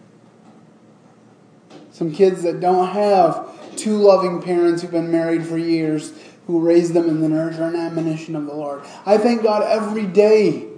Some 1.90 2.12
kids 2.12 2.44
that 2.44 2.60
don't 2.60 2.86
have 2.86 3.76
two 3.76 3.96
loving 3.96 4.40
parents 4.40 4.82
who've 4.82 4.92
been 4.92 5.10
married 5.10 5.44
for 5.44 5.58
years 5.58 6.12
who 6.46 6.60
raised 6.60 6.94
them 6.94 7.08
in 7.08 7.20
the 7.20 7.28
nurture 7.28 7.64
and 7.64 7.76
admonition 7.76 8.36
of 8.36 8.46
the 8.46 8.54
Lord. 8.54 8.82
I 9.04 9.18
thank 9.18 9.42
God 9.42 9.64
every 9.64 10.06
day 10.06 10.69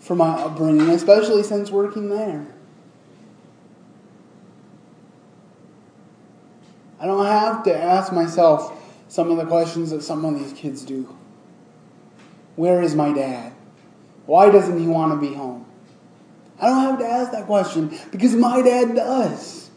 for 0.00 0.16
my 0.16 0.30
upbringing, 0.30 0.88
especially 0.90 1.42
since 1.42 1.70
working 1.70 2.08
there. 2.08 2.46
I 6.98 7.06
don't 7.06 7.24
have 7.24 7.62
to 7.64 7.76
ask 7.76 8.12
myself 8.12 8.76
some 9.08 9.30
of 9.30 9.36
the 9.36 9.46
questions 9.46 9.90
that 9.90 10.02
some 10.02 10.24
of 10.24 10.38
these 10.38 10.52
kids 10.52 10.82
do. 10.84 11.16
Where 12.56 12.82
is 12.82 12.94
my 12.94 13.12
dad? 13.12 13.52
Why 14.26 14.50
doesn't 14.50 14.78
he 14.78 14.86
want 14.86 15.12
to 15.12 15.28
be 15.28 15.34
home? 15.34 15.66
I 16.60 16.66
don't 16.66 16.82
have 16.82 16.98
to 16.98 17.06
ask 17.06 17.32
that 17.32 17.46
question 17.46 17.96
because 18.10 18.34
my 18.34 18.60
dad 18.60 18.94
does. 18.94 19.70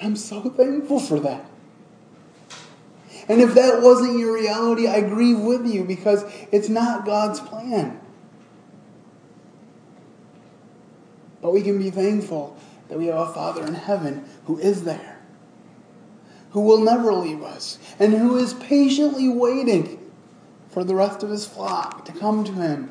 I'm 0.00 0.14
so 0.14 0.42
thankful 0.42 1.00
for 1.00 1.18
that. 1.20 1.47
And 3.28 3.42
if 3.42 3.54
that 3.54 3.82
wasn't 3.82 4.18
your 4.18 4.32
reality, 4.32 4.88
I 4.88 5.02
grieve 5.02 5.38
with 5.38 5.66
you 5.66 5.84
because 5.84 6.24
it's 6.50 6.70
not 6.70 7.04
God's 7.04 7.40
plan. 7.40 8.00
But 11.42 11.52
we 11.52 11.62
can 11.62 11.78
be 11.78 11.90
thankful 11.90 12.56
that 12.88 12.98
we 12.98 13.06
have 13.06 13.16
a 13.16 13.32
Father 13.32 13.66
in 13.66 13.74
heaven 13.74 14.24
who 14.46 14.58
is 14.58 14.84
there, 14.84 15.18
who 16.52 16.62
will 16.62 16.82
never 16.82 17.12
leave 17.12 17.42
us, 17.42 17.78
and 17.98 18.14
who 18.14 18.38
is 18.38 18.54
patiently 18.54 19.28
waiting 19.28 20.10
for 20.70 20.82
the 20.82 20.94
rest 20.94 21.22
of 21.22 21.28
his 21.28 21.46
flock 21.46 22.06
to 22.06 22.12
come 22.12 22.44
to 22.44 22.52
him 22.52 22.88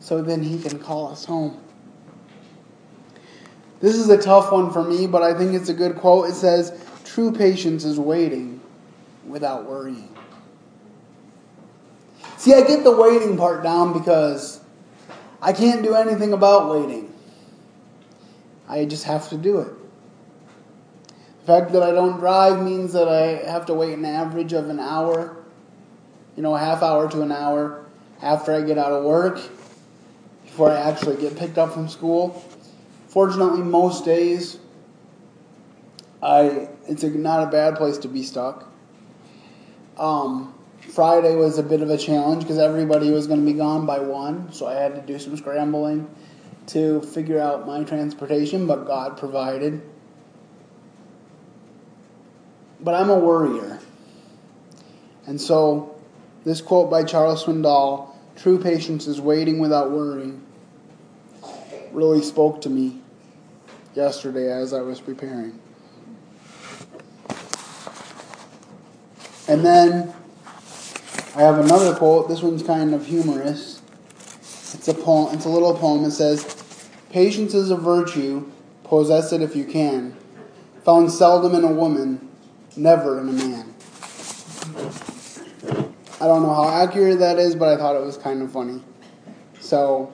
so 0.00 0.22
then 0.22 0.42
he 0.42 0.60
can 0.60 0.80
call 0.80 1.08
us 1.08 1.24
home. 1.24 1.60
This 3.80 3.94
is 3.94 4.08
a 4.08 4.20
tough 4.20 4.50
one 4.50 4.72
for 4.72 4.82
me, 4.82 5.06
but 5.06 5.22
I 5.22 5.34
think 5.34 5.54
it's 5.54 5.68
a 5.68 5.74
good 5.74 5.96
quote. 5.96 6.28
It 6.28 6.34
says, 6.34 6.72
True 7.04 7.30
patience 7.30 7.84
is 7.84 7.98
waiting 7.98 8.57
without 9.28 9.64
worrying. 9.64 10.14
See, 12.36 12.54
I 12.54 12.62
get 12.62 12.84
the 12.84 12.96
waiting 12.96 13.36
part 13.36 13.62
down 13.62 13.92
because 13.92 14.60
I 15.40 15.52
can't 15.52 15.82
do 15.82 15.94
anything 15.94 16.32
about 16.32 16.70
waiting. 16.70 17.12
I 18.68 18.84
just 18.84 19.04
have 19.04 19.28
to 19.30 19.36
do 19.36 19.58
it. 19.60 19.72
The 21.40 21.46
fact 21.46 21.72
that 21.72 21.82
I 21.82 21.90
don't 21.92 22.18
drive 22.18 22.62
means 22.62 22.92
that 22.92 23.08
I 23.08 23.50
have 23.50 23.66
to 23.66 23.74
wait 23.74 23.94
an 23.94 24.04
average 24.04 24.52
of 24.52 24.68
an 24.68 24.78
hour, 24.78 25.36
you 26.36 26.42
know, 26.42 26.54
a 26.54 26.58
half 26.58 26.82
hour 26.82 27.10
to 27.10 27.22
an 27.22 27.32
hour 27.32 27.86
after 28.20 28.52
I 28.52 28.60
get 28.60 28.78
out 28.78 28.92
of 28.92 29.04
work 29.04 29.40
before 30.44 30.70
I 30.70 30.76
actually 30.76 31.16
get 31.16 31.36
picked 31.36 31.56
up 31.56 31.72
from 31.72 31.88
school. 31.88 32.44
Fortunately, 33.08 33.62
most 33.62 34.04
days 34.04 34.58
I 36.22 36.68
it's 36.86 37.04
a, 37.04 37.10
not 37.10 37.46
a 37.46 37.50
bad 37.50 37.76
place 37.76 37.98
to 37.98 38.08
be 38.08 38.22
stuck. 38.22 38.67
Um, 39.98 40.54
Friday 40.80 41.34
was 41.34 41.58
a 41.58 41.62
bit 41.62 41.82
of 41.82 41.90
a 41.90 41.98
challenge 41.98 42.42
because 42.42 42.58
everybody 42.58 43.10
was 43.10 43.26
going 43.26 43.40
to 43.40 43.46
be 43.46 43.56
gone 43.56 43.86
by 43.86 43.98
one, 43.98 44.52
so 44.52 44.66
I 44.66 44.74
had 44.74 44.94
to 44.94 45.00
do 45.00 45.18
some 45.18 45.36
scrambling 45.36 46.08
to 46.68 47.00
figure 47.00 47.40
out 47.40 47.66
my 47.66 47.84
transportation, 47.84 48.66
but 48.66 48.86
God 48.86 49.16
provided. 49.16 49.82
But 52.80 52.94
I'm 52.94 53.10
a 53.10 53.18
worrier. 53.18 53.80
And 55.26 55.40
so, 55.40 55.96
this 56.44 56.60
quote 56.60 56.90
by 56.90 57.04
Charles 57.04 57.44
Swindoll 57.44 58.10
true 58.36 58.58
patience 58.58 59.06
is 59.08 59.20
waiting 59.20 59.58
without 59.58 59.90
worrying 59.90 60.44
really 61.92 62.22
spoke 62.22 62.60
to 62.62 62.70
me 62.70 63.00
yesterday 63.94 64.50
as 64.52 64.72
I 64.72 64.80
was 64.80 65.00
preparing. 65.00 65.58
And 69.48 69.64
then 69.64 70.14
I 71.34 71.42
have 71.42 71.58
another 71.58 71.94
quote. 71.94 72.28
This 72.28 72.42
one's 72.42 72.62
kind 72.62 72.94
of 72.94 73.06
humorous. 73.06 73.80
It's 74.74 74.88
a 74.88 74.94
poem. 74.94 75.34
It's 75.34 75.46
a 75.46 75.48
little 75.48 75.74
poem. 75.74 76.04
It 76.04 76.10
says, 76.10 76.56
"Patience 77.10 77.54
is 77.54 77.70
a 77.70 77.76
virtue. 77.76 78.50
Possess 78.84 79.32
it 79.32 79.40
if 79.40 79.56
you 79.56 79.64
can. 79.64 80.14
Found 80.84 81.10
seldom 81.10 81.54
in 81.54 81.64
a 81.64 81.72
woman, 81.72 82.28
never 82.76 83.20
in 83.20 83.28
a 83.28 83.32
man." 83.32 83.74
I 86.20 86.26
don't 86.26 86.42
know 86.42 86.52
how 86.52 86.68
accurate 86.68 87.20
that 87.20 87.38
is, 87.38 87.54
but 87.54 87.68
I 87.68 87.76
thought 87.76 87.94
it 87.94 88.04
was 88.04 88.16
kind 88.16 88.42
of 88.42 88.50
funny. 88.50 88.82
So, 89.60 90.12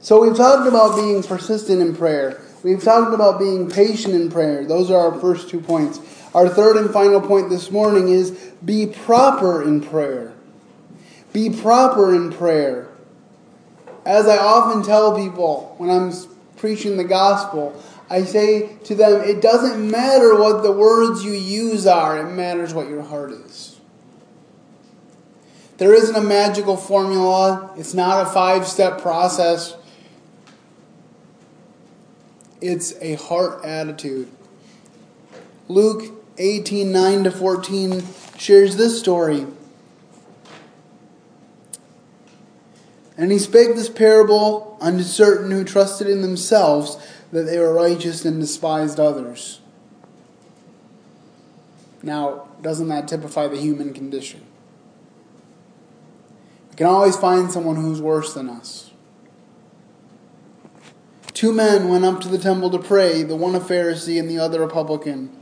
so 0.00 0.22
we've 0.22 0.36
talked 0.36 0.68
about 0.68 0.94
being 0.94 1.22
persistent 1.22 1.82
in 1.82 1.94
prayer. 1.94 2.40
We've 2.62 2.82
talked 2.82 3.12
about 3.12 3.38
being 3.38 3.68
patient 3.68 4.14
in 4.14 4.30
prayer. 4.30 4.64
Those 4.64 4.90
are 4.90 5.10
our 5.10 5.18
first 5.18 5.48
two 5.48 5.60
points. 5.60 5.98
Our 6.34 6.48
third 6.48 6.76
and 6.76 6.90
final 6.90 7.20
point 7.20 7.50
this 7.50 7.70
morning 7.70 8.08
is 8.08 8.30
be 8.64 8.86
proper 8.86 9.62
in 9.62 9.80
prayer. 9.80 10.32
Be 11.32 11.50
proper 11.50 12.14
in 12.14 12.32
prayer. 12.32 12.88
As 14.06 14.26
I 14.26 14.38
often 14.38 14.82
tell 14.82 15.16
people 15.16 15.74
when 15.78 15.90
I'm 15.90 16.12
preaching 16.56 16.96
the 16.96 17.04
gospel, 17.04 17.80
I 18.08 18.24
say 18.24 18.76
to 18.84 18.94
them, 18.94 19.22
it 19.22 19.40
doesn't 19.40 19.90
matter 19.90 20.38
what 20.38 20.62
the 20.62 20.72
words 20.72 21.24
you 21.24 21.32
use 21.32 21.86
are, 21.86 22.18
it 22.18 22.32
matters 22.32 22.74
what 22.74 22.88
your 22.88 23.02
heart 23.02 23.32
is. 23.32 23.78
There 25.78 25.94
isn't 25.94 26.16
a 26.16 26.20
magical 26.20 26.76
formula, 26.76 27.72
it's 27.76 27.94
not 27.94 28.26
a 28.26 28.30
five 28.30 28.66
step 28.66 29.00
process. 29.00 29.76
It's 32.60 32.94
a 33.00 33.14
heart 33.14 33.64
attitude. 33.64 34.28
Luke 35.68 36.19
18 36.40 36.90
9 36.90 37.24
to 37.24 37.30
14 37.30 38.02
shares 38.38 38.76
this 38.76 38.98
story. 38.98 39.46
And 43.16 43.30
he 43.30 43.38
spake 43.38 43.74
this 43.74 43.90
parable 43.90 44.78
unto 44.80 45.02
certain 45.02 45.50
who 45.50 45.62
trusted 45.62 46.06
in 46.06 46.22
themselves 46.22 46.96
that 47.32 47.42
they 47.42 47.58
were 47.58 47.74
righteous 47.74 48.24
and 48.24 48.40
despised 48.40 48.98
others. 48.98 49.60
Now, 52.02 52.48
doesn't 52.62 52.88
that 52.88 53.06
typify 53.06 53.46
the 53.48 53.58
human 53.58 53.92
condition? 53.92 54.46
We 56.70 56.76
can 56.76 56.86
always 56.86 57.16
find 57.16 57.52
someone 57.52 57.76
who's 57.76 58.00
worse 58.00 58.32
than 58.32 58.48
us. 58.48 58.90
Two 61.34 61.52
men 61.52 61.90
went 61.90 62.06
up 62.06 62.20
to 62.22 62.28
the 62.28 62.38
temple 62.38 62.70
to 62.70 62.78
pray, 62.78 63.22
the 63.22 63.36
one 63.36 63.54
a 63.54 63.60
Pharisee 63.60 64.18
and 64.18 64.30
the 64.30 64.38
other 64.38 64.62
a 64.62 64.68
publican. 64.68 65.39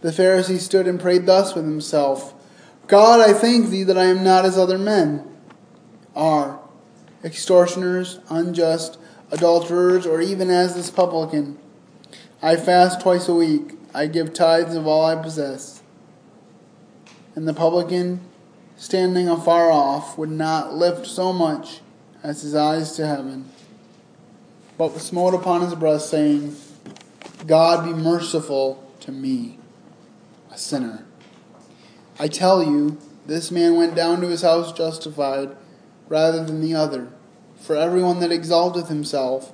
The 0.00 0.10
Pharisee 0.10 0.60
stood 0.60 0.86
and 0.86 1.00
prayed 1.00 1.26
thus 1.26 1.54
with 1.54 1.64
himself 1.64 2.34
God, 2.86 3.20
I 3.20 3.34
thank 3.34 3.68
thee 3.68 3.82
that 3.82 3.98
I 3.98 4.04
am 4.04 4.24
not 4.24 4.46
as 4.46 4.56
other 4.56 4.78
men 4.78 5.28
are, 6.16 6.58
extortioners, 7.22 8.18
unjust, 8.30 8.98
adulterers, 9.30 10.06
or 10.06 10.22
even 10.22 10.48
as 10.48 10.74
this 10.74 10.90
publican. 10.90 11.58
I 12.40 12.56
fast 12.56 13.00
twice 13.00 13.28
a 13.28 13.34
week, 13.34 13.74
I 13.92 14.06
give 14.06 14.32
tithes 14.32 14.74
of 14.74 14.86
all 14.86 15.04
I 15.04 15.20
possess. 15.20 15.82
And 17.34 17.46
the 17.46 17.52
publican, 17.52 18.20
standing 18.76 19.28
afar 19.28 19.70
off, 19.70 20.16
would 20.16 20.30
not 20.30 20.74
lift 20.74 21.06
so 21.06 21.32
much 21.32 21.80
as 22.22 22.42
his 22.42 22.54
eyes 22.54 22.92
to 22.92 23.06
heaven, 23.06 23.50
but 24.78 24.96
smote 24.98 25.34
upon 25.34 25.60
his 25.60 25.74
breast, 25.74 26.08
saying, 26.08 26.56
God 27.46 27.84
be 27.84 27.92
merciful 27.92 28.82
to 29.00 29.12
me 29.12 29.58
sinner. 30.58 31.04
I 32.18 32.28
tell 32.28 32.62
you, 32.62 32.98
this 33.26 33.50
man 33.50 33.76
went 33.76 33.94
down 33.94 34.20
to 34.20 34.28
his 34.28 34.42
house 34.42 34.72
justified 34.72 35.56
rather 36.08 36.44
than 36.44 36.60
the 36.60 36.74
other. 36.74 37.08
For 37.60 37.76
everyone 37.76 38.20
that 38.20 38.32
exalteth 38.32 38.88
himself 38.88 39.52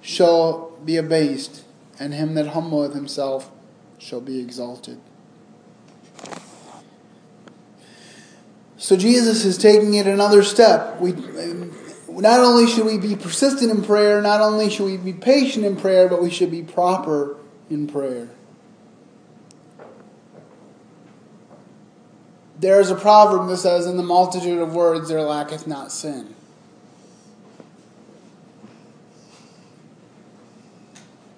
shall 0.00 0.72
be 0.84 0.96
abased, 0.96 1.64
and 1.98 2.14
him 2.14 2.34
that 2.34 2.48
humbleth 2.48 2.94
himself 2.94 3.50
shall 3.98 4.20
be 4.20 4.38
exalted. 4.38 5.00
So 8.76 8.96
Jesus 8.96 9.44
is 9.44 9.58
taking 9.58 9.94
it 9.94 10.06
another 10.06 10.42
step. 10.42 11.00
We 11.00 11.12
not 12.08 12.40
only 12.40 12.70
should 12.70 12.86
we 12.86 12.98
be 12.98 13.16
persistent 13.16 13.70
in 13.70 13.82
prayer, 13.82 14.22
not 14.22 14.40
only 14.40 14.70
should 14.70 14.86
we 14.86 14.96
be 14.96 15.12
patient 15.12 15.64
in 15.64 15.76
prayer, 15.76 16.08
but 16.08 16.22
we 16.22 16.30
should 16.30 16.50
be 16.50 16.62
proper 16.62 17.36
in 17.68 17.86
prayer. 17.86 18.28
There 22.58 22.80
is 22.80 22.90
a 22.90 22.96
proverb 22.96 23.48
that 23.48 23.58
says, 23.58 23.86
In 23.86 23.96
the 23.96 24.02
multitude 24.02 24.58
of 24.58 24.74
words 24.74 25.08
there 25.08 25.22
lacketh 25.22 25.66
not 25.66 25.92
sin. 25.92 26.34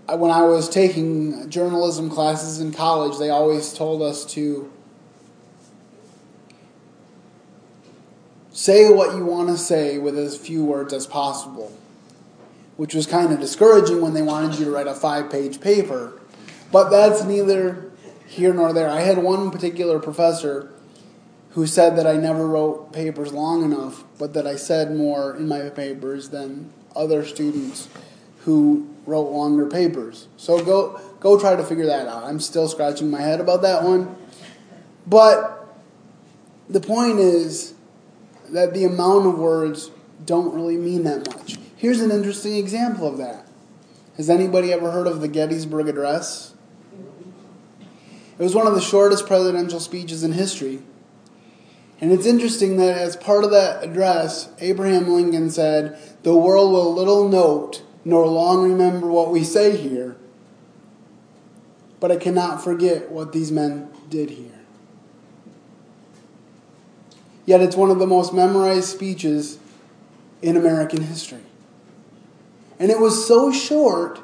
When 0.08 0.30
I 0.30 0.42
was 0.42 0.68
taking 0.68 1.48
journalism 1.50 2.10
classes 2.10 2.60
in 2.60 2.72
college, 2.72 3.18
they 3.18 3.30
always 3.30 3.72
told 3.72 4.02
us 4.02 4.24
to 4.32 4.72
say 8.50 8.92
what 8.92 9.14
you 9.14 9.24
want 9.24 9.50
to 9.50 9.56
say 9.56 9.98
with 9.98 10.18
as 10.18 10.36
few 10.36 10.64
words 10.64 10.92
as 10.92 11.06
possible, 11.06 11.72
which 12.76 12.92
was 12.92 13.06
kind 13.06 13.32
of 13.32 13.38
discouraging 13.38 14.00
when 14.00 14.12
they 14.12 14.22
wanted 14.22 14.58
you 14.58 14.64
to 14.64 14.70
write 14.72 14.88
a 14.88 14.94
five 14.94 15.30
page 15.30 15.60
paper. 15.60 16.20
But 16.72 16.88
that's 16.88 17.22
neither 17.22 17.92
here 18.26 18.52
nor 18.52 18.72
there. 18.72 18.88
I 18.88 19.02
had 19.02 19.18
one 19.18 19.52
particular 19.52 20.00
professor 20.00 20.72
who 21.50 21.66
said 21.66 21.96
that 21.96 22.06
I 22.06 22.16
never 22.16 22.46
wrote 22.46 22.92
papers 22.92 23.32
long 23.32 23.64
enough, 23.64 24.04
but 24.18 24.34
that 24.34 24.46
I 24.46 24.56
said 24.56 24.94
more 24.96 25.36
in 25.36 25.48
my 25.48 25.68
papers 25.68 26.28
than 26.28 26.72
other 26.94 27.24
students 27.24 27.88
who 28.40 28.88
wrote 29.06 29.30
longer 29.30 29.66
papers. 29.66 30.28
So 30.36 30.64
go 30.64 31.00
go 31.18 31.38
try 31.38 31.56
to 31.56 31.64
figure 31.64 31.86
that 31.86 32.06
out. 32.06 32.24
I'm 32.24 32.40
still 32.40 32.68
scratching 32.68 33.10
my 33.10 33.20
head 33.20 33.40
about 33.40 33.62
that 33.62 33.82
one. 33.82 34.16
But 35.06 35.76
the 36.68 36.80
point 36.80 37.18
is 37.18 37.74
that 38.50 38.74
the 38.74 38.84
amount 38.84 39.26
of 39.26 39.38
words 39.38 39.90
don't 40.24 40.54
really 40.54 40.76
mean 40.76 41.04
that 41.04 41.26
much. 41.26 41.58
Here's 41.76 42.00
an 42.00 42.10
interesting 42.10 42.56
example 42.56 43.06
of 43.06 43.18
that. 43.18 43.46
Has 44.16 44.28
anybody 44.28 44.72
ever 44.72 44.90
heard 44.90 45.06
of 45.06 45.20
the 45.20 45.28
Gettysburg 45.28 45.88
Address? 45.88 46.54
It 48.38 48.42
was 48.42 48.54
one 48.54 48.66
of 48.66 48.74
the 48.74 48.80
shortest 48.80 49.26
presidential 49.26 49.80
speeches 49.80 50.22
in 50.22 50.32
history. 50.32 50.82
And 52.00 52.12
it's 52.12 52.26
interesting 52.26 52.76
that 52.78 52.96
as 52.96 53.16
part 53.16 53.44
of 53.44 53.50
that 53.50 53.84
address, 53.84 54.48
Abraham 54.58 55.08
Lincoln 55.08 55.50
said, 55.50 55.98
The 56.22 56.34
world 56.34 56.72
will 56.72 56.94
little 56.94 57.28
note 57.28 57.82
nor 58.04 58.26
long 58.26 58.70
remember 58.70 59.06
what 59.08 59.30
we 59.30 59.44
say 59.44 59.76
here, 59.76 60.16
but 61.98 62.10
I 62.10 62.16
cannot 62.16 62.64
forget 62.64 63.10
what 63.10 63.32
these 63.32 63.52
men 63.52 63.90
did 64.08 64.30
here. 64.30 64.46
Yet 67.44 67.60
it's 67.60 67.76
one 67.76 67.90
of 67.90 67.98
the 67.98 68.06
most 68.06 68.32
memorized 68.32 68.88
speeches 68.88 69.58
in 70.40 70.56
American 70.56 71.02
history. 71.02 71.42
And 72.78 72.90
it 72.90 72.98
was 72.98 73.26
so 73.26 73.52
short 73.52 74.20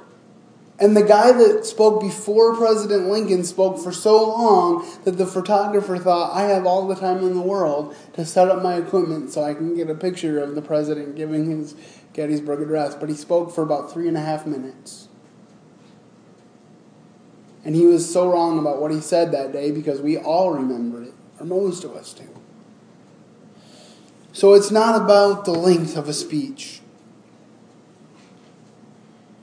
and 0.79 0.95
the 0.95 1.03
guy 1.03 1.33
that 1.33 1.65
spoke 1.65 2.03
before 2.03 2.55
President 2.55 3.09
Lincoln 3.09 3.45
spoke 3.45 3.79
for 3.79 3.93
so 3.93 4.29
long 4.29 4.87
that 5.05 5.12
the 5.12 5.27
photographer 5.27 5.97
thought, 5.97 6.37
I 6.37 6.43
have 6.43 6.67
all 6.67 6.87
the 6.87 6.95
time 6.95 7.19
in 7.19 7.35
the 7.35 7.41
world 7.41 7.97
to 8.12 8.27
set 8.27 8.49
up 8.49 8.62
my 8.62 8.77
equipment 8.77 9.33
so 9.33 9.43
I 9.43 9.55
can 9.55 9.75
get 9.75 9.89
a 9.89 9.95
picture 9.95 10.39
of 10.39 10.55
the 10.55 10.61
president 10.61 11.17
giving 11.17 11.49
his 11.51 11.75
Gettysburg 12.12 12.61
Address. 12.61 12.95
But 12.95 13.09
he 13.09 13.15
spoke 13.15 13.55
for 13.55 13.62
about 13.62 13.91
three 13.91 14.07
and 14.07 14.19
a 14.19 14.21
half 14.21 14.47
minutes. 14.47 15.09
And 17.65 17.75
he 17.75 17.87
was 17.87 18.12
so 18.12 18.31
wrong 18.31 18.59
about 18.59 18.81
what 18.81 18.93
he 18.93 19.01
said 19.01 19.33
that 19.33 19.53
day 19.53 19.71
because 19.71 20.03
we 20.03 20.19
all 20.19 20.53
remember 20.53 21.03
it, 21.03 21.15
or 21.41 21.47
most 21.47 21.85
of 21.85 21.97
us 21.97 22.12
do. 22.12 22.29
So 24.33 24.53
it's 24.53 24.71
not 24.71 25.01
about 25.01 25.47
the 25.47 25.53
length 25.53 25.97
of 25.97 26.07
a 26.07 26.12
speech. 26.12 26.83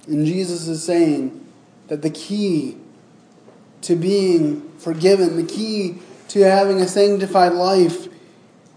And 0.08 0.26
Jesus 0.26 0.68
is 0.68 0.84
saying 0.84 1.46
that 1.88 2.02
the 2.02 2.10
key 2.10 2.78
to 3.82 3.96
being 3.96 4.70
forgiven, 4.78 5.36
the 5.36 5.44
key 5.44 6.00
to 6.30 6.42
having 6.42 6.80
a 6.80 6.88
sanctified 6.88 7.54
life 7.54 8.08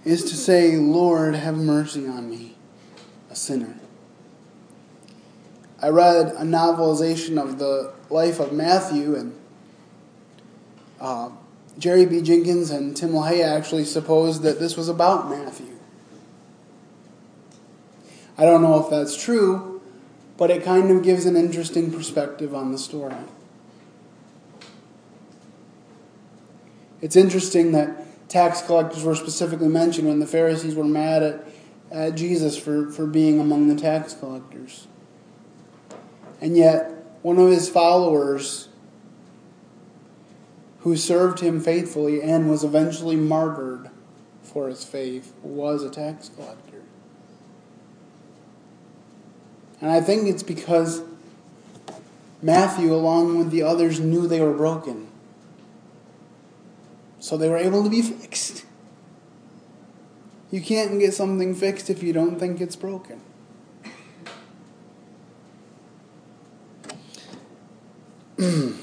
is 0.04 0.24
to 0.24 0.36
say, 0.36 0.76
Lord, 0.76 1.34
have 1.34 1.56
mercy 1.56 2.06
on 2.06 2.30
me, 2.30 2.54
a 3.30 3.34
sinner. 3.34 3.76
I 5.80 5.88
read 5.88 6.28
a 6.28 6.42
novelization 6.42 7.42
of 7.42 7.58
the 7.58 7.92
life 8.08 8.40
of 8.40 8.52
Matthew, 8.52 9.14
and 9.14 9.38
uh, 11.00 11.30
Jerry 11.78 12.06
B. 12.06 12.22
Jenkins 12.22 12.70
and 12.70 12.96
Tim 12.96 13.10
LaHaye 13.10 13.44
actually 13.44 13.84
supposed 13.84 14.42
that 14.42 14.58
this 14.58 14.76
was 14.76 14.88
about 14.88 15.28
Matthew. 15.28 15.74
I 18.38 18.44
don't 18.44 18.62
know 18.62 18.82
if 18.82 18.90
that's 18.90 19.20
true, 19.20 19.75
but 20.36 20.50
it 20.50 20.62
kind 20.62 20.90
of 20.90 21.02
gives 21.02 21.26
an 21.26 21.36
interesting 21.36 21.90
perspective 21.90 22.54
on 22.54 22.72
the 22.72 22.78
story. 22.78 23.14
It's 27.00 27.16
interesting 27.16 27.72
that 27.72 28.28
tax 28.28 28.62
collectors 28.62 29.04
were 29.04 29.14
specifically 29.14 29.68
mentioned 29.68 30.08
when 30.08 30.18
the 30.18 30.26
Pharisees 30.26 30.74
were 30.74 30.84
mad 30.84 31.22
at, 31.22 31.46
at 31.90 32.14
Jesus 32.14 32.56
for, 32.56 32.90
for 32.90 33.06
being 33.06 33.38
among 33.38 33.68
the 33.68 33.80
tax 33.80 34.14
collectors. 34.14 34.86
And 36.40 36.56
yet, 36.56 36.92
one 37.22 37.38
of 37.38 37.48
his 37.48 37.68
followers 37.68 38.68
who 40.80 40.96
served 40.96 41.40
him 41.40 41.60
faithfully 41.60 42.22
and 42.22 42.48
was 42.48 42.62
eventually 42.62 43.16
martyred 43.16 43.90
for 44.42 44.68
his 44.68 44.84
faith 44.84 45.34
was 45.42 45.82
a 45.82 45.90
tax 45.90 46.28
collector. 46.28 46.75
And 49.86 49.94
I 49.94 50.00
think 50.00 50.26
it's 50.26 50.42
because 50.42 51.00
Matthew, 52.42 52.92
along 52.92 53.38
with 53.38 53.52
the 53.52 53.62
others, 53.62 54.00
knew 54.00 54.26
they 54.26 54.40
were 54.40 54.52
broken. 54.52 55.06
So 57.20 57.36
they 57.36 57.48
were 57.48 57.56
able 57.56 57.84
to 57.84 57.88
be 57.88 58.02
fixed. 58.02 58.64
You 60.50 60.60
can't 60.60 60.98
get 60.98 61.14
something 61.14 61.54
fixed 61.54 61.88
if 61.88 62.02
you 62.02 62.12
don't 62.12 62.36
think 62.36 62.60
it's 62.60 62.74
broken. 62.74 63.20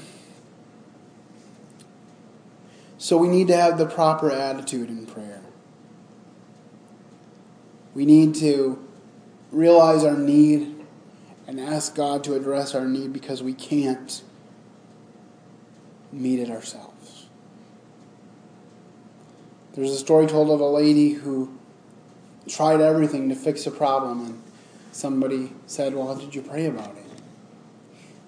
so 2.97 3.17
we 3.17 3.27
need 3.27 3.47
to 3.47 3.57
have 3.57 3.77
the 3.77 3.87
proper 3.87 4.31
attitude 4.31 4.87
in 4.87 5.05
prayer. 5.05 5.41
We 7.93 8.05
need 8.05 8.35
to 8.35 8.81
realize 9.51 10.05
our 10.05 10.15
need 10.15 10.72
and 11.47 11.59
ask 11.59 11.95
God 11.95 12.23
to 12.25 12.35
address 12.35 12.73
our 12.73 12.85
need 12.85 13.11
because 13.13 13.43
we 13.43 13.53
can't 13.53 14.21
meet 16.11 16.39
it 16.39 16.49
ourselves. 16.49 17.25
There's 19.73 19.91
a 19.91 19.97
story 19.97 20.27
told 20.27 20.49
of 20.51 20.59
a 20.59 20.67
lady 20.67 21.13
who 21.13 21.57
tried 22.47 22.79
everything 22.81 23.29
to 23.29 23.35
fix 23.35 23.65
a 23.65 23.71
problem, 23.71 24.25
and 24.25 24.41
somebody 24.91 25.53
said, 25.65 25.95
Well, 25.95 26.13
how 26.13 26.15
did 26.15 26.35
you 26.35 26.41
pray 26.41 26.65
about 26.67 26.95
it? 26.95 27.05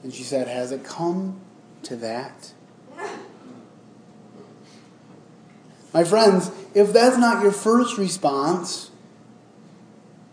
And 0.04 0.13
she 0.13 0.23
said, 0.23 0.47
Has 0.47 0.71
it 0.71 0.84
come 0.84 1.39
to 1.84 1.95
that? 1.97 2.54
My 5.93 6.04
friends, 6.04 6.51
if 6.73 6.91
that's 6.91 7.17
not 7.17 7.43
your 7.43 7.51
first 7.51 7.97
response, 7.97 8.89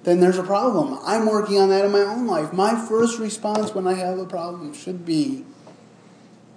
then 0.05 0.21
there's 0.21 0.39
a 0.39 0.43
problem. 0.43 0.99
I'm 1.05 1.27
working 1.27 1.59
on 1.59 1.69
that 1.71 1.85
in 1.85 1.93
my 1.93 2.01
own 2.01 2.27
life. 2.27 2.53
My 2.53 2.75
first 2.75 3.19
response 3.19 3.75
when 3.75 3.87
I 3.87 3.95
have 3.95 4.19
a 4.19 4.27
problem 4.27 4.75
should 4.75 5.05
be 5.05 5.45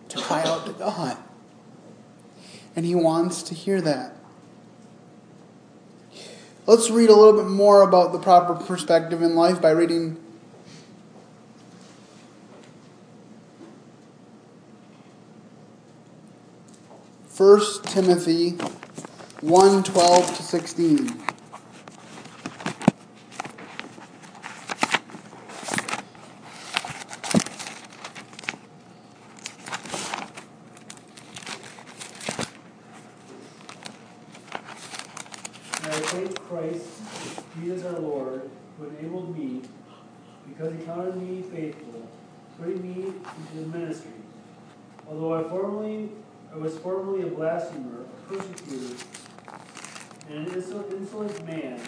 to 0.09 0.17
cry 0.17 0.43
out 0.43 0.65
to 0.65 0.73
God. 0.73 1.17
And 2.75 2.85
He 2.85 2.95
wants 2.95 3.43
to 3.43 3.55
hear 3.55 3.81
that. 3.81 4.15
Let's 6.65 6.89
read 6.89 7.09
a 7.09 7.15
little 7.15 7.39
bit 7.41 7.49
more 7.49 7.83
about 7.83 8.11
the 8.11 8.19
proper 8.19 8.55
perspective 8.55 9.21
in 9.21 9.35
life 9.35 9.61
by 9.61 9.69
reading 9.69 10.17
First 17.35 17.83
Timothy 17.83 18.51
1 19.41 19.83
12 19.83 20.37
to 20.37 20.41
16. 20.41 20.99
And 20.99 21.17
I 35.83 35.99
thank 35.99 36.39
Christ, 36.39 36.87
Jesus 37.59 37.85
our 37.85 37.99
Lord, 37.99 38.49
who 38.79 38.85
enabled 38.85 39.37
me, 39.37 39.61
because 40.47 40.71
he 40.71 40.85
counted 40.85 41.17
me 41.17 41.41
faithful, 41.41 42.07
putting 42.57 42.81
me 42.81 43.07
into 43.07 43.55
the 43.59 43.77
ministry. 43.77 44.11
Although 45.05 45.33
I 45.33 45.43
formerly 45.49 46.11
I 46.55 46.57
was 46.57 46.77
formerly 46.77 47.23
a 47.23 47.27
blasphemer, 47.27 48.03
a 48.03 48.33
persecutor, 48.33 48.95
and 50.29 50.47
an 50.47 50.53
insolent, 50.53 50.93
insolent 50.93 51.45
man, 51.45 51.81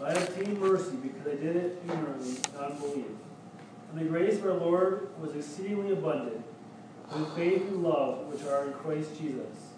but 0.00 0.08
I 0.08 0.20
obtained 0.20 0.58
mercy 0.58 0.96
because 0.96 1.28
I 1.28 1.36
did 1.36 1.54
it 1.54 1.80
ignorantly, 1.84 2.38
not 2.52 2.72
unbelief. 2.72 3.06
And 3.92 4.00
the 4.00 4.06
grace 4.06 4.38
of 4.38 4.46
our 4.46 4.54
Lord 4.54 5.10
was 5.20 5.36
exceedingly 5.36 5.92
abundant, 5.92 6.44
with 7.14 7.36
faith 7.36 7.62
and 7.68 7.84
love 7.84 8.26
Christ 8.90 9.20
Jesus. 9.20 9.70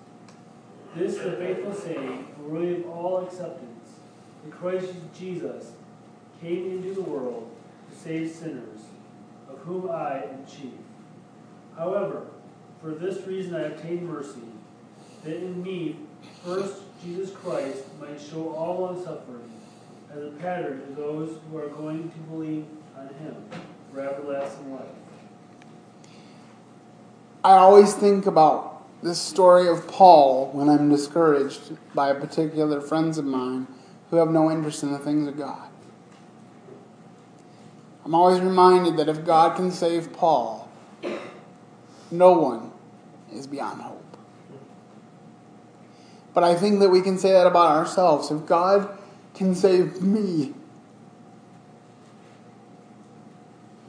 This 0.97 1.17
is 1.17 1.23
the 1.23 1.33
faithful 1.33 1.75
saying, 1.75 2.29
worthy 2.39 2.77
of 2.77 2.89
all 2.89 3.27
acceptance, 3.27 3.91
that 4.43 4.53
Christ 4.55 4.95
Jesus 5.15 5.73
came 6.41 6.71
into 6.71 6.95
the 6.95 7.03
world 7.03 7.51
to 7.91 7.99
save 7.99 8.31
sinners, 8.31 8.81
of 9.51 9.59
whom 9.59 9.91
I 9.91 10.23
am 10.23 10.47
chief. 10.47 10.73
However, 11.77 12.23
for 12.81 12.93
this 12.93 13.27
reason 13.27 13.55
I 13.55 13.65
obtained 13.65 14.09
mercy, 14.09 14.49
that 15.25 15.37
in 15.37 15.63
me 15.63 15.97
first 16.43 16.77
Jesus 17.05 17.37
Christ 17.37 17.85
might 18.01 18.19
show 18.19 18.55
all 18.55 18.81
long 18.81 19.05
suffering 19.05 19.53
as 20.11 20.25
a 20.25 20.31
pattern 20.39 20.87
to 20.87 20.95
those 20.95 21.37
who 21.51 21.59
are 21.59 21.69
going 21.69 22.11
to 22.11 22.19
believe 22.31 22.65
on 22.97 23.09
him 23.09 23.37
for 23.93 24.01
everlasting 24.01 24.73
life. 24.73 24.87
I 27.45 27.57
always 27.57 27.93
think 27.93 28.25
about 28.25 28.72
this 29.03 29.21
story 29.21 29.67
of 29.67 29.89
Paul 29.89 30.51
when 30.53 30.69
I'm 30.69 30.89
discouraged 30.89 31.77
by 31.95 32.11
a 32.11 32.15
particular 32.15 32.81
friends 32.81 33.19
of 33.19 33.25
mine 33.25 33.67
who 34.11 34.17
have 34.17 34.31
no 34.31 34.51
interest 34.51 34.83
in 34.83 34.93
the 34.93 34.99
things 34.99 35.27
of 35.27 35.37
God. 35.37 35.69
I'm 38.05 38.15
always 38.15 38.41
reminded 38.41 38.97
that 38.99 39.09
if 39.09 39.25
God 39.25 39.57
can 39.57 39.71
save 39.71 40.13
Paul, 40.13 40.69
no 42.11 42.33
one 42.33 42.73
is 43.33 43.47
beyond 43.47 43.81
hope. 43.81 43.99
But 46.35 46.45
I 46.45 46.55
think 46.55 46.81
that 46.81 46.91
we 46.91 47.01
can 47.01 47.19
say 47.19 47.33
that 47.33 47.47
about 47.47 47.77
ourselves. 47.77 48.31
If 48.31 48.47
God 48.47 48.89
can 49.35 49.55
save 49.55 50.01
me, 50.01 50.55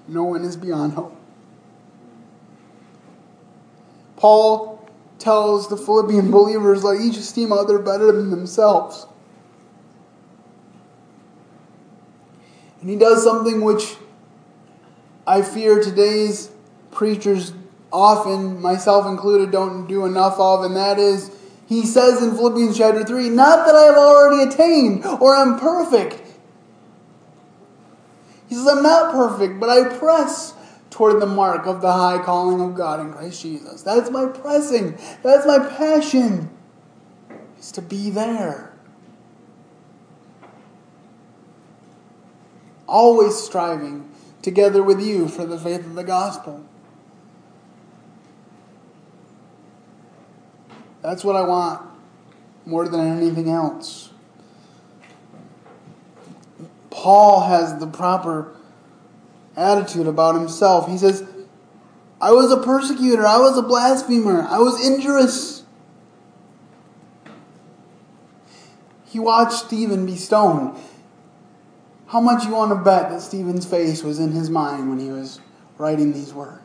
no 0.07 0.23
one 0.23 0.43
is 0.43 0.57
beyond 0.57 0.93
hope. 0.93 1.15
Paul 4.17 4.72
tells 5.23 5.69
the 5.69 5.77
Philippian 5.77 6.29
believers, 6.29 6.83
let 6.83 6.99
each 6.99 7.17
esteem 7.17 7.51
other 7.51 7.79
better 7.79 8.11
than 8.11 8.29
themselves. 8.29 9.07
And 12.81 12.89
he 12.89 12.97
does 12.97 13.23
something 13.23 13.61
which 13.61 13.95
I 15.25 15.41
fear 15.41 15.81
today's 15.81 16.51
preachers 16.91 17.53
often, 17.93 18.59
myself 18.59 19.05
included, 19.05 19.51
don't 19.51 19.87
do 19.87 20.05
enough 20.05 20.37
of, 20.37 20.65
and 20.65 20.75
that 20.75 20.99
is, 20.99 21.31
he 21.67 21.85
says 21.85 22.21
in 22.21 22.35
Philippians 22.35 22.77
chapter 22.77 23.05
3, 23.05 23.29
not 23.29 23.65
that 23.65 23.75
I 23.75 23.83
have 23.83 23.95
already 23.95 24.43
attained 24.51 25.05
or 25.05 25.33
am 25.35 25.57
perfect. 25.57 26.19
He 28.49 28.55
says, 28.55 28.67
I'm 28.67 28.83
not 28.83 29.13
perfect, 29.13 29.59
but 29.59 29.69
I 29.69 29.97
press 29.97 30.53
toward 30.93 31.19
the 31.19 31.25
mark 31.25 31.65
of 31.65 31.81
the 31.81 31.91
high 31.91 32.21
calling 32.23 32.61
of 32.61 32.75
God 32.75 32.99
in 32.99 33.11
Christ 33.11 33.41
Jesus. 33.41 33.81
That's 33.81 34.11
my 34.11 34.27
pressing. 34.27 34.95
That's 35.23 35.43
my 35.43 35.57
passion. 35.57 36.51
Is 37.57 37.71
to 37.71 37.81
be 37.81 38.11
there. 38.11 38.71
Always 42.87 43.35
striving 43.35 44.07
together 44.43 44.83
with 44.83 45.01
you 45.01 45.27
for 45.27 45.47
the 45.47 45.57
faith 45.57 45.83
of 45.83 45.95
the 45.95 46.03
gospel. 46.03 46.63
That's 51.01 51.23
what 51.23 51.35
I 51.35 51.41
want 51.41 51.89
more 52.67 52.87
than 52.87 53.17
anything 53.17 53.49
else. 53.49 54.11
Paul 56.91 57.47
has 57.47 57.79
the 57.79 57.87
proper 57.87 58.55
attitude 59.55 60.07
about 60.07 60.35
himself. 60.35 60.87
He 60.87 60.97
says, 60.97 61.23
I 62.19 62.31
was 62.31 62.51
a 62.51 62.57
persecutor. 62.57 63.25
I 63.25 63.37
was 63.37 63.57
a 63.57 63.61
blasphemer. 63.61 64.47
I 64.49 64.59
was 64.59 64.85
injurious. 64.85 65.63
He 69.05 69.19
watched 69.19 69.65
Stephen 69.65 70.05
be 70.05 70.15
stoned. 70.15 70.77
How 72.07 72.21
much 72.21 72.45
you 72.45 72.51
want 72.51 72.71
to 72.71 72.75
bet 72.75 73.09
that 73.09 73.21
Stephen's 73.21 73.65
face 73.65 74.03
was 74.03 74.19
in 74.19 74.31
his 74.31 74.49
mind 74.49 74.89
when 74.89 74.99
he 74.99 75.09
was 75.09 75.39
writing 75.77 76.13
these 76.13 76.33
words? 76.33 76.61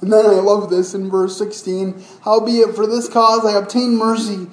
And 0.00 0.12
then 0.12 0.26
I 0.26 0.40
love 0.40 0.70
this 0.70 0.94
in 0.94 1.10
verse 1.10 1.36
16. 1.38 2.04
Howbeit 2.22 2.74
for 2.74 2.86
this 2.86 3.08
cause 3.08 3.44
I 3.44 3.58
obtained 3.58 3.98
mercy, 3.98 4.46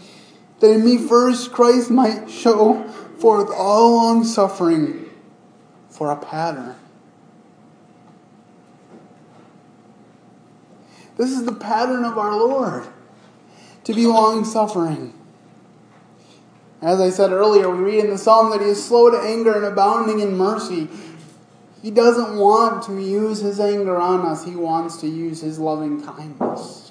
that 0.60 0.72
in 0.72 0.86
me 0.86 0.98
first 0.98 1.52
Christ 1.52 1.92
might 1.92 2.30
show 2.30 2.84
forth 3.20 3.50
all 3.54 3.96
long 3.96 4.24
suffering 4.24 5.10
for 5.90 6.12
a 6.12 6.18
pattern. 6.18 6.76
This 11.18 11.32
is 11.32 11.46
the 11.46 11.54
pattern 11.54 12.04
of 12.04 12.18
our 12.18 12.36
Lord 12.36 12.86
to 13.86 13.94
be 13.94 14.06
long 14.06 14.44
suffering. 14.44 15.14
As 16.82 17.00
I 17.00 17.10
said 17.10 17.32
earlier, 17.32 17.70
we 17.70 17.84
read 17.84 18.04
in 18.04 18.10
the 18.10 18.18
psalm 18.18 18.52
that 18.52 18.62
he 18.62 18.68
is 18.68 18.84
slow 18.84 19.10
to 19.10 19.18
anger 19.18 19.54
and 19.54 19.66
abounding 19.66 20.20
in 20.20 20.38
mercy. 20.38 20.90
He 21.82 21.90
doesn't 21.90 22.38
want 22.38 22.84
to 22.84 23.00
use 23.00 23.40
his 23.40 23.60
anger 23.60 23.96
on 23.98 24.26
us, 24.26 24.44
he 24.44 24.56
wants 24.56 24.98
to 24.98 25.08
use 25.08 25.42
his 25.42 25.58
loving 25.58 26.04
kindness. 26.04 26.85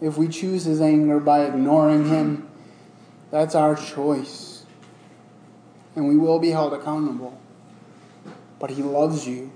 If 0.00 0.18
we 0.18 0.28
choose 0.28 0.64
his 0.64 0.80
anger 0.80 1.18
by 1.20 1.44
ignoring 1.44 2.08
him, 2.08 2.48
that's 3.30 3.54
our 3.54 3.74
choice. 3.74 4.64
And 5.94 6.06
we 6.08 6.16
will 6.16 6.38
be 6.38 6.50
held 6.50 6.74
accountable. 6.74 7.40
But 8.58 8.70
he 8.70 8.82
loves 8.82 9.26
you. 9.26 9.52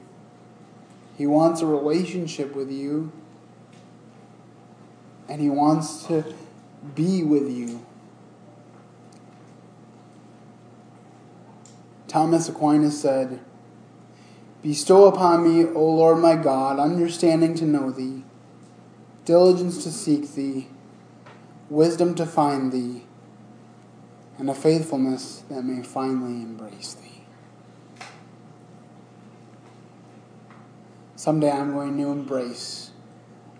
He 1.16 1.26
wants 1.26 1.60
a 1.60 1.66
relationship 1.66 2.54
with 2.54 2.70
you. 2.70 3.12
And 5.28 5.40
he 5.40 5.50
wants 5.50 6.06
to 6.06 6.24
be 6.94 7.22
with 7.22 7.50
you. 7.50 7.84
Thomas 12.08 12.48
Aquinas 12.48 13.00
said, 13.00 13.38
Bestow 14.62 15.04
upon 15.06 15.44
me, 15.44 15.64
O 15.64 15.84
Lord 15.84 16.18
my 16.18 16.34
God, 16.34 16.78
understanding 16.78 17.54
to 17.54 17.64
know 17.64 17.90
thee, 17.90 18.24
diligence 19.24 19.82
to 19.84 19.90
seek 19.90 20.34
thee, 20.34 20.68
wisdom 21.68 22.14
to 22.16 22.26
find 22.26 22.72
thee, 22.72 23.04
and 24.38 24.48
a 24.48 24.54
faithfulness 24.54 25.44
that 25.50 25.62
may 25.62 25.82
finally 25.82 26.42
embrace 26.42 26.94
thee. 26.94 27.22
Someday 31.16 31.50
I'm 31.50 31.72
going 31.72 31.98
to 31.98 32.10
embrace 32.10 32.92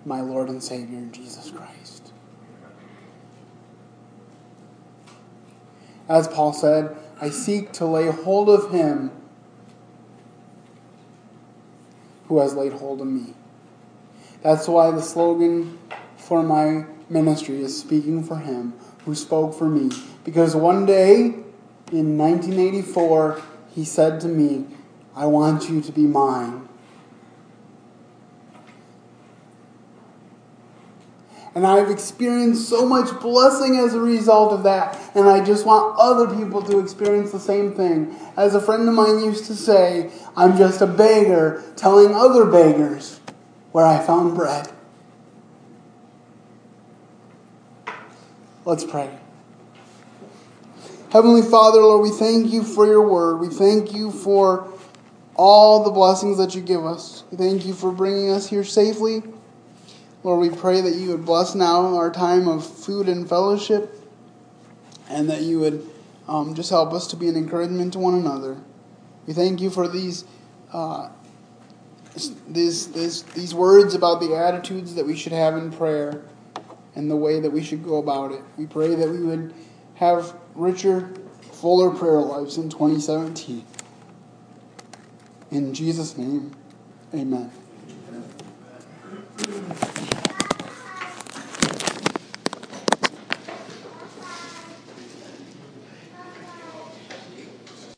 my 0.06 0.22
Lord 0.22 0.48
and 0.48 0.62
Savior, 0.62 1.06
Jesus 1.12 1.50
Christ. 1.50 2.12
As 6.08 6.26
Paul 6.26 6.52
said, 6.52 6.96
I 7.20 7.28
seek 7.30 7.72
to 7.72 7.84
lay 7.84 8.10
hold 8.10 8.48
of 8.48 8.72
him 8.72 9.10
who 12.28 12.38
has 12.38 12.54
laid 12.54 12.72
hold 12.72 13.00
of 13.00 13.06
me. 13.06 13.34
That's 14.42 14.66
why 14.68 14.90
the 14.90 15.02
slogan 15.02 15.78
for 16.16 16.42
my 16.42 16.86
ministry 17.08 17.62
is 17.62 17.78
speaking 17.78 18.22
for 18.22 18.38
him 18.38 18.74
who 19.04 19.14
spoke 19.14 19.54
for 19.54 19.68
me. 19.68 19.94
Because 20.24 20.54
one 20.54 20.86
day 20.86 21.34
in 21.92 22.16
1984, 22.16 23.42
he 23.74 23.84
said 23.84 24.20
to 24.20 24.28
me, 24.28 24.66
I 25.14 25.26
want 25.26 25.68
you 25.68 25.80
to 25.80 25.92
be 25.92 26.02
mine. 26.02 26.68
And 31.52 31.66
I've 31.66 31.90
experienced 31.90 32.68
so 32.68 32.86
much 32.86 33.20
blessing 33.20 33.76
as 33.76 33.92
a 33.92 34.00
result 34.00 34.52
of 34.52 34.62
that. 34.62 34.96
And 35.16 35.28
I 35.28 35.44
just 35.44 35.66
want 35.66 35.98
other 35.98 36.32
people 36.34 36.62
to 36.62 36.78
experience 36.78 37.32
the 37.32 37.40
same 37.40 37.74
thing. 37.74 38.14
As 38.36 38.54
a 38.54 38.60
friend 38.60 38.88
of 38.88 38.94
mine 38.94 39.24
used 39.24 39.46
to 39.46 39.56
say, 39.56 40.10
I'm 40.36 40.56
just 40.56 40.80
a 40.80 40.86
beggar 40.86 41.64
telling 41.74 42.14
other 42.14 42.44
beggars 42.46 43.19
where 43.72 43.86
I 43.86 43.98
found 43.98 44.34
bread. 44.34 44.68
Let's 48.64 48.84
pray. 48.84 49.18
Heavenly 51.10 51.42
Father, 51.42 51.80
Lord, 51.80 52.02
we 52.02 52.10
thank 52.10 52.52
you 52.52 52.62
for 52.62 52.86
your 52.86 53.08
word. 53.08 53.38
We 53.40 53.48
thank 53.48 53.92
you 53.92 54.12
for 54.12 54.72
all 55.34 55.82
the 55.82 55.90
blessings 55.90 56.38
that 56.38 56.54
you 56.54 56.60
give 56.60 56.84
us. 56.84 57.24
We 57.30 57.36
thank 57.36 57.66
you 57.66 57.74
for 57.74 57.90
bringing 57.90 58.30
us 58.30 58.48
here 58.48 58.62
safely. 58.62 59.22
Lord, 60.22 60.40
we 60.40 60.54
pray 60.54 60.82
that 60.82 60.94
you 60.94 61.08
would 61.08 61.24
bless 61.24 61.54
now 61.54 61.96
our 61.96 62.12
time 62.12 62.46
of 62.46 62.64
food 62.64 63.08
and 63.08 63.28
fellowship, 63.28 63.92
and 65.08 65.30
that 65.30 65.42
you 65.42 65.58
would 65.60 65.88
um, 66.28 66.54
just 66.54 66.70
help 66.70 66.92
us 66.92 67.06
to 67.08 67.16
be 67.16 67.26
an 67.28 67.36
encouragement 67.36 67.94
to 67.94 67.98
one 67.98 68.14
another. 68.14 68.58
We 69.26 69.32
thank 69.32 69.60
you 69.60 69.70
for 69.70 69.88
these, 69.88 70.24
uh, 70.72 71.08
this, 72.48 72.86
this, 72.86 73.22
these 73.22 73.54
words 73.54 73.94
about 73.94 74.20
the 74.20 74.34
attitudes 74.34 74.94
that 74.94 75.06
we 75.06 75.16
should 75.16 75.32
have 75.32 75.56
in 75.56 75.70
prayer 75.72 76.22
and 76.94 77.10
the 77.10 77.16
way 77.16 77.40
that 77.40 77.50
we 77.50 77.62
should 77.62 77.84
go 77.84 77.98
about 77.98 78.32
it. 78.32 78.42
We 78.56 78.66
pray 78.66 78.94
that 78.94 79.08
we 79.08 79.20
would 79.20 79.54
have 79.94 80.34
richer, 80.54 81.12
fuller 81.52 81.90
prayer 81.90 82.20
lives 82.20 82.56
in 82.56 82.68
2017. 82.68 83.64
In 85.50 85.74
Jesus' 85.74 86.16
name, 86.16 86.52
amen. 87.14 87.50